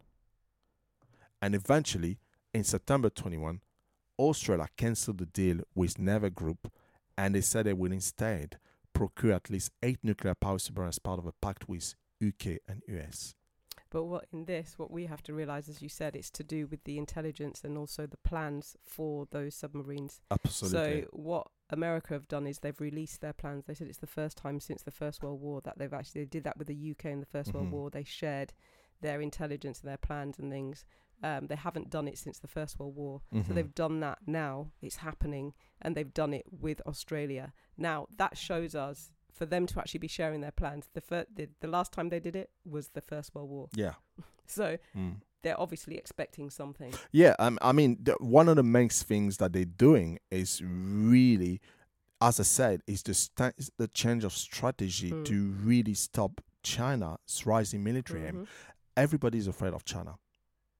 [1.43, 2.19] And eventually,
[2.53, 3.61] in September 21,
[4.19, 6.73] Australia cancelled the deal with Naval Group
[7.17, 8.59] and they said they would instead
[8.93, 11.95] procure at least eight nuclear power submarines as part of a pact with
[12.25, 13.35] UK and US.
[13.91, 16.67] But what in this, what we have to realize, as you said, it's to do
[16.67, 20.21] with the intelligence and also the plans for those submarines.
[20.33, 21.03] Absolutely.
[21.03, 23.67] So what America have done is they've released their plans.
[23.67, 26.27] They said it's the first time since the First World War that they've actually they
[26.27, 27.55] did that with the UK in the 1st Mhm.
[27.55, 27.91] World War.
[27.91, 28.53] They shared
[29.01, 30.85] their intelligence and their plans and things.
[31.23, 33.23] Um, they haven't done it since the First World War.
[33.33, 33.55] So Mhm.
[33.55, 34.73] they've done that now.
[34.83, 37.53] It's happening, and they've done it with Australia.
[37.79, 40.89] Now that shows us for them to actually be sharing their plans.
[40.93, 43.69] The fir- the, the last time they did it was the First World War.
[43.75, 43.95] yeah.
[44.47, 45.23] So Mm.
[45.43, 46.93] they're obviously expecting something.
[47.13, 51.61] Yeah, um, I mean, the, one of the main things that they're doing is really,
[52.21, 55.25] as I said, is the is the change of strategy Mm.
[55.25, 58.21] to really stop China's rising military.
[58.31, 58.47] Mhm.
[58.97, 60.19] Everybody's afraid of China.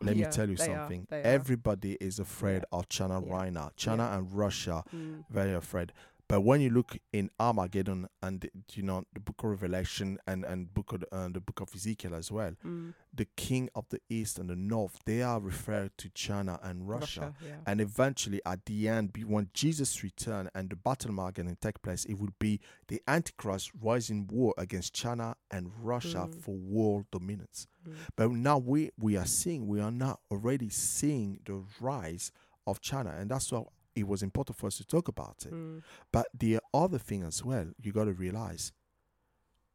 [0.03, 1.07] Let Yeah, me tell you something.
[1.11, 1.17] are.
[1.19, 3.33] Everybody is afraid of China Yeah.
[3.33, 3.71] right now.
[3.77, 4.19] China Yeah.
[4.19, 5.25] and Russia Mm.
[5.31, 5.93] very afraid.
[6.27, 10.73] But when you look in Armageddon and you know the Book of Revelation and and
[10.73, 12.95] book of uh, the Book of Ezekiel as well, Mm.
[13.13, 17.35] the king of the east and the north they are referred to China and Russia.
[17.45, 17.57] yeah.
[17.67, 22.19] And eventually, at the end, when Jesus return and the battle Armageddon take place, it
[22.19, 22.59] will be
[22.89, 26.41] the Antichrist rising war against China and Russia Mm.
[26.41, 27.67] for world dominance.
[27.87, 27.95] Mm.
[28.17, 32.33] But now we we are seeing we are now already seeing the rise
[32.67, 33.65] of China, and that's why
[33.95, 35.53] it was important for us to talk about it.
[35.53, 35.83] Mm.
[36.13, 38.73] But the other thing as well, you got to realize,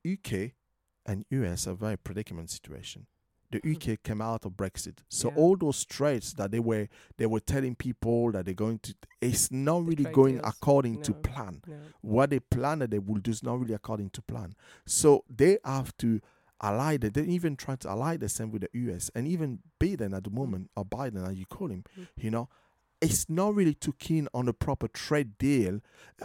[0.06, 0.54] UK
[1.06, 3.08] and US are very predicament situation.
[3.52, 3.72] The Mhm.
[3.76, 5.36] UK came out of Brexit, so Yeah.
[5.38, 9.50] all those trades that they were they were telling people that they're going to, it's
[9.52, 11.64] not The really going deals, according to plan.
[11.66, 11.80] No.
[12.02, 14.56] What they planned that they will do is not really according to plan.
[14.86, 16.22] So they have to
[16.62, 16.98] ally.
[16.98, 20.30] They they even try to ally themselves with the US and even Biden at the
[20.30, 22.08] moment or Biden, as you call him, Mm.
[22.18, 22.50] you know,
[23.02, 25.80] it's not really too keen on a proper trade deal.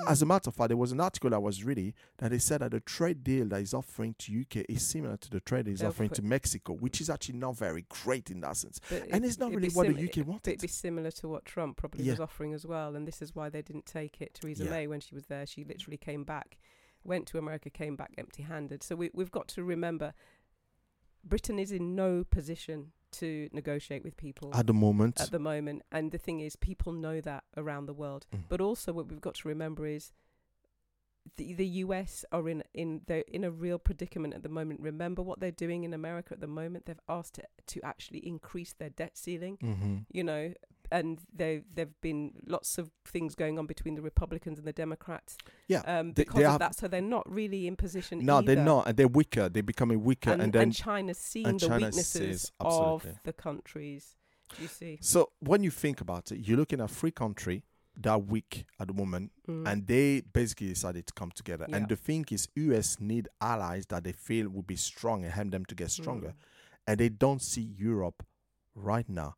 [0.08, 0.28] As a mm.
[0.28, 2.80] matter of fact, there was an article I was reading that they said that the
[2.80, 6.10] trade deal that is offering to UK is similar to the trade he's They'll offering
[6.10, 8.80] to Mexico, which is actually not very great in that sense.
[8.90, 10.50] But And it- it's not really what sim- the UK wanted.
[10.50, 12.14] It'd be similar to what Trump probably Yeah.
[12.14, 14.34] was offering as well, and this is why they didn't take it.
[14.34, 14.70] Theresa Yeah.
[14.70, 16.58] May, when she was there, she literally came back,
[17.04, 18.82] went to America, came back empty-handed.
[18.82, 20.12] So we, we've got to remember,
[21.22, 25.82] Britain is in no position to negotiate with people At the moment, at the moment,
[25.90, 28.26] and the thing is, people know that around the world.
[28.34, 28.44] Mm.
[28.48, 30.12] But also, what we've got to remember is.
[31.38, 34.80] The, the US are in in they're in a real predicament at the moment.
[34.80, 36.84] Remember what they're doing in America at the moment.
[36.84, 40.52] They've asked to, to actually increase their debt ceiling hmm you know,
[40.98, 42.84] and there there've been lots of
[43.14, 45.36] things going on between the Republicans and the Democrats.
[45.68, 46.74] Yeah, um, because they of have- that.
[46.80, 48.14] So they're not really in position.
[48.32, 49.48] no, they're not, and they're weaker.
[49.48, 53.32] They're becoming weaker, And, and, then and China's seeing and the China weaknesses of the
[53.32, 54.16] countries.
[54.62, 54.98] You see?
[55.00, 57.62] So when you think about it, you're looking at three countries
[57.96, 59.68] that weak at the moment, Mm.
[59.68, 61.66] and they basically decided to come together.
[61.68, 61.76] Yeah.
[61.76, 65.50] And the thing is, US need allies that they feel will be strong and help
[65.50, 66.34] them to get stronger, Mm.
[66.88, 68.18] and they don't see Europe
[68.74, 69.36] right now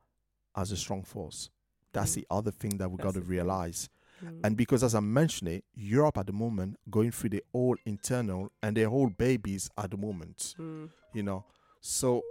[0.57, 1.51] as a strong force.
[1.93, 2.15] That's Mm.
[2.15, 3.89] the other thing that we got to realize.
[4.25, 4.41] Mm.
[4.45, 8.51] And because, as I mentioned it, Europe at the moment going through the whole internal
[8.63, 10.91] and their whole babies at the moment Mm.
[11.13, 11.45] you know.
[11.81, 12.23] So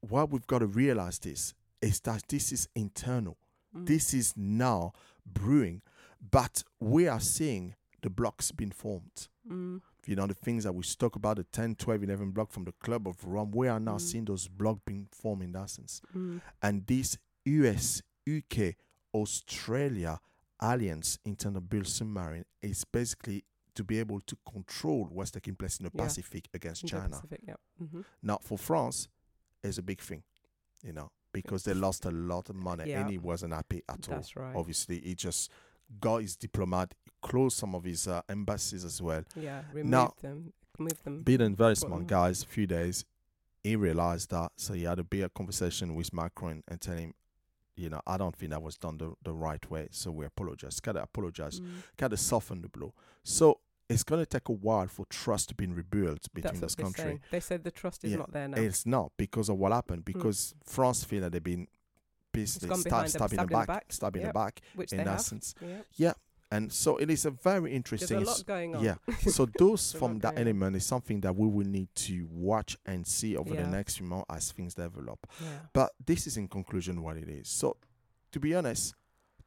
[0.00, 3.36] what we've got to realize this is that this is internal.
[3.74, 3.86] Mm.
[3.86, 4.92] This is now
[5.24, 5.82] brewing,
[6.30, 9.28] but we are seeing the blocks being formed.
[9.48, 9.80] Mm.
[10.06, 12.72] You know, the things that we spoke about, the 10, 12, 11 block from the
[12.72, 14.00] Club of Rome, we are now Mm.
[14.00, 16.00] seeing those blocks being formed in that sense.
[16.16, 16.40] Mm.
[16.62, 17.18] And this
[17.48, 18.74] US, UK,
[19.14, 20.18] Australia
[20.60, 23.44] alliance internal build submarine is basically
[23.74, 26.02] to be able to control what's taking place in the Yeah.
[26.04, 27.08] Pacific against The China.
[27.10, 27.54] Pacific, yeah.
[27.78, 29.08] hmm Now, for France,
[29.62, 30.22] it's a big thing,
[30.82, 33.02] you know, because they lost a lot of money Yeah.
[33.02, 34.16] and he wasn't happy at all.
[34.16, 34.56] That's right.
[34.56, 35.50] Obviously, he just
[36.00, 39.22] got his diplomat, closed some of his uh, embassies as well.
[39.36, 41.22] Yeah, remove Now- them, move them.
[41.24, 43.04] Biden, very smart guys, a few days,
[43.62, 44.52] he realized that.
[44.56, 47.14] So he had a big conversation with Macron and tell him,
[47.78, 49.88] you know, I don't think that was done the, the right way.
[49.90, 50.80] So we apologize.
[50.80, 51.60] Gotta apologize.
[51.60, 51.68] Mm.
[51.96, 52.92] Gotta soften the blow.
[53.22, 57.04] So it's going to take a while for trust to be rebuilt between this country.
[57.04, 57.20] saying.
[57.30, 58.60] They said the trust is Yeah, not there now.
[58.60, 60.02] It's not because of what happened.
[60.06, 60.12] Hmm.
[60.12, 61.68] Because France feel that they've been
[62.32, 63.92] basically gone stab, behind them, the stabbed in the back, back.
[63.92, 64.60] stab in the back
[64.92, 65.54] in essence.
[65.96, 66.12] Yeah.
[66.50, 68.16] And so it is a very interesting.
[68.16, 68.82] There's a lot going on.
[68.84, 68.94] Yeah.
[69.28, 73.36] so those from that element is something that we will need to watch and see
[73.36, 75.18] over the next few months as things develop.
[75.40, 75.48] Yeah.
[75.72, 77.48] But this is in conclusion what it is.
[77.48, 77.76] So
[78.32, 78.94] to be honest,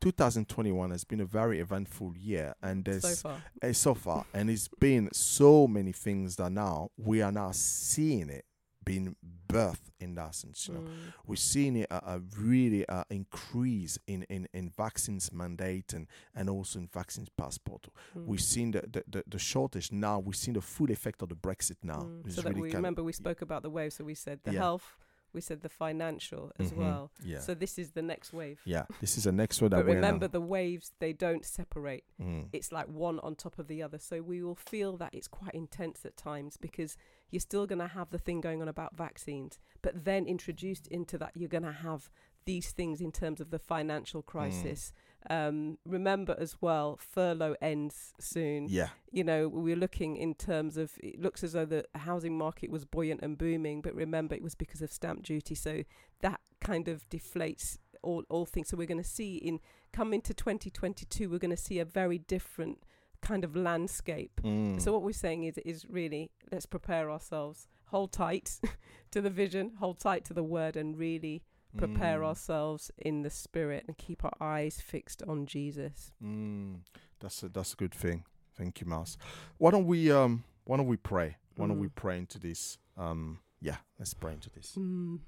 [0.02, 3.44] 2021 has been a very eventful year and there's So far.
[3.64, 8.30] uh, so far and it's been so many things that now we are now seeing
[8.30, 8.46] it
[8.84, 9.16] being
[9.48, 11.14] birthed in that sense you know Mm.
[11.28, 16.80] we're seeing a, a really uh, increase in, in, in vaccines mandate and, and also
[16.80, 17.88] in vaccines passport.
[18.18, 18.26] Mm.
[18.26, 20.20] We've seen the, the, the, the shortage now.
[20.20, 22.02] We've seen the full effect of the Brexit now.
[22.08, 22.32] Mm.
[22.34, 23.94] So that really we remember we spoke about the wave.
[23.94, 24.60] So we said the Yeah.
[24.62, 24.98] health,
[25.34, 26.78] we said the financial as Mhm.
[26.78, 27.12] well.
[27.24, 27.40] Yeah.
[27.40, 28.60] So this is the next wave.
[28.66, 28.86] yeah.
[29.00, 32.04] This is the next one that But remember, the waves they don't separate.
[32.22, 32.48] Mm.
[32.54, 34.00] It's like one on top of the other.
[34.00, 36.98] So we will feel that it's quite intense at times because
[37.32, 41.18] you're still going to have the thing going on about vaccines, but then introduced into
[41.18, 42.10] that, you're going to have
[42.46, 44.92] these things in terms of the financial crisis.
[45.30, 48.90] Um, remember as well, furlough ends soon Yeah.
[49.12, 52.84] you know, we're looking in terms of it looks as though the housing market was
[52.86, 55.54] buoyant and booming, but remember it was because of stamp duty.
[55.54, 55.84] So
[56.22, 58.70] that kind of deflates all, all things.
[58.70, 59.60] So we're going to see in
[59.94, 62.80] come into 2022, we're going to see a very different
[63.22, 64.42] kind of landscape.
[64.44, 64.82] Mm.
[64.82, 68.60] So what we're saying is is really let's prepare ourselves, hold tight
[69.12, 71.44] to the vision, hold tight to the word, and really
[71.78, 72.26] prepare Mm.
[72.26, 76.12] ourselves in the spirit and keep our eyes fixed on Jesus.
[76.22, 76.80] Mm.
[77.20, 78.26] That's a that's a good thing.
[78.58, 79.18] Thank you, Mas.
[79.58, 81.38] Why don't we um why don't we pray?
[81.56, 81.96] Why don't we Mm.
[81.96, 82.78] pray into this?
[82.98, 84.76] Um yeah, let's pray into this.
[84.78, 85.20] Mm.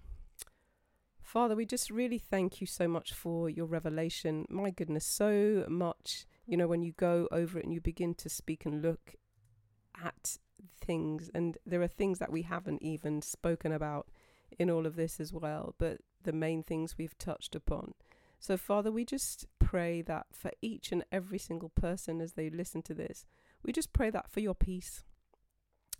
[1.22, 4.45] Father, we just really thank you so much for your revelation.
[4.49, 6.26] My goodness, so much.
[6.45, 9.15] You know, when you go over it and you begin to speak and look
[10.02, 10.38] at
[10.82, 14.10] things, and there are things that we haven't even spoken about
[14.60, 17.94] in all of this as well, but the main things we've touched upon.
[18.40, 22.82] So, Father, we just pray that for each and every single person as they listen
[22.84, 23.26] to this,
[23.64, 25.03] we just pray that for your peace.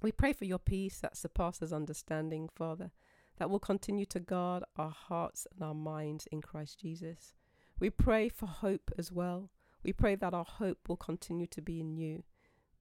[0.02, 2.92] We pray for your peace that surpasses understanding, Father
[3.38, 7.34] that will continue to guard our hearts and our minds in Christ Jesus.
[7.80, 9.50] We pray for hope as well.
[9.84, 12.24] We pray that our hope will continue to be in you.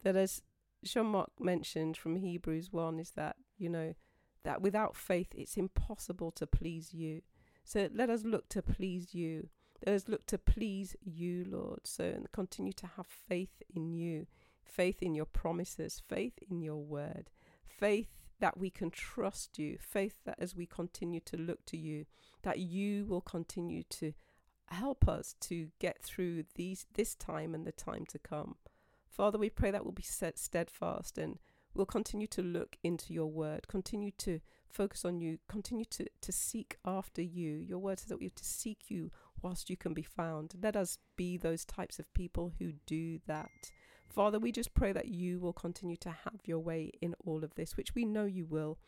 [0.05, 0.43] That as
[0.85, 3.95] Jean Marc mentioned from Hebrews 1 is that, you know,
[4.45, 7.23] that without faith it's impossible to please you.
[7.65, 9.49] So let us look to please you.
[9.87, 11.81] Let us look to please you, Lord.
[11.85, 14.27] So continue to have faith in you,
[14.65, 17.31] faith in your promises, faith in your word,
[17.67, 22.07] faith that we can trust you, faith that as we continue to look to you,
[22.43, 24.13] that you will continue to
[24.73, 28.57] help us to get through these this time and the time to come.
[29.09, 31.39] Father, we pray that we'll be set steadfast and
[31.75, 34.41] we'll continue to look into your word, continue to
[34.71, 37.59] focus on you, continue to, to seek after you.
[37.59, 39.11] Your word says that we have to seek you
[39.43, 40.55] whilst you can be found.
[40.63, 43.51] Let us be those types of people who do that.
[44.09, 47.55] Father, we just pray that you will continue to have your way in all of
[47.55, 48.79] this, which we know you will.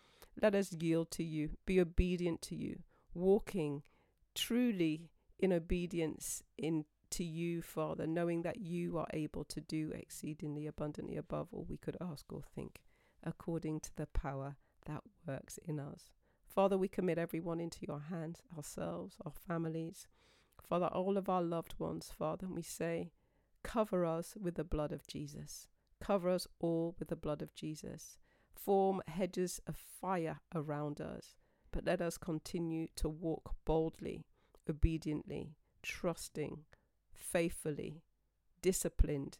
[0.41, 2.81] Let us yield to you, be obedient to you,
[3.15, 3.83] walking
[4.35, 5.11] truly
[5.45, 11.17] in obedience in to you, Father, knowing that you are able to do exceedingly abundantly
[11.17, 12.83] above all we could ask or think,
[13.23, 14.57] according to the power
[14.87, 16.11] that works in us.
[16.47, 20.09] Father, we commit everyone into your hands, ourselves, our families,
[20.67, 23.13] Father, all of our loved ones, Father, and we say,
[23.63, 25.69] cover us with the blood of Jesus.
[26.01, 28.19] Cover us all with the blood of Jesus.
[28.55, 31.37] Form hedges of fire around us,
[31.71, 34.25] but let us continue to walk boldly,
[34.69, 36.65] obediently, trusting,
[37.13, 38.03] faithfully,
[38.63, 39.39] disciplined,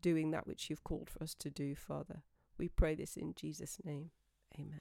[0.00, 2.22] doing that which you've called for us to do, Father.
[2.58, 4.10] We pray this in Jesus' name.
[4.58, 4.80] Amen.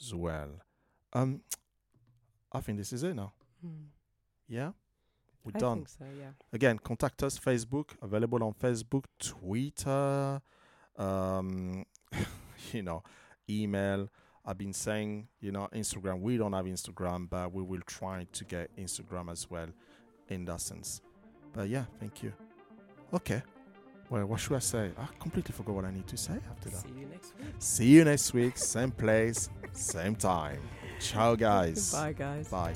[0.00, 0.50] as well.
[1.12, 1.40] Um,
[2.52, 3.32] I think this is it now.
[4.48, 4.72] Yeah?
[5.44, 5.76] We're I done.
[5.78, 6.30] think so, yeah.
[6.52, 10.40] Again, contact us Facebook, available on Facebook, Twitter,
[10.96, 11.84] um,
[12.72, 13.02] you know,
[13.48, 14.08] email.
[14.44, 16.20] I've been saying, you know, Instagram.
[16.20, 19.68] We don't have Instagram, but we will try to get Instagram as well
[20.28, 21.00] in that sense.
[21.52, 22.32] But yeah, thank you.
[23.12, 23.42] Okay.
[24.10, 24.90] Well, what should I say?
[24.98, 26.80] I completely forgot what I need to say after that.
[26.80, 27.54] See you next week.
[27.58, 30.60] See you next week, same place, same time.
[31.00, 31.92] Ciao, guys.
[31.92, 32.48] Bye, guys.
[32.48, 32.74] Bye.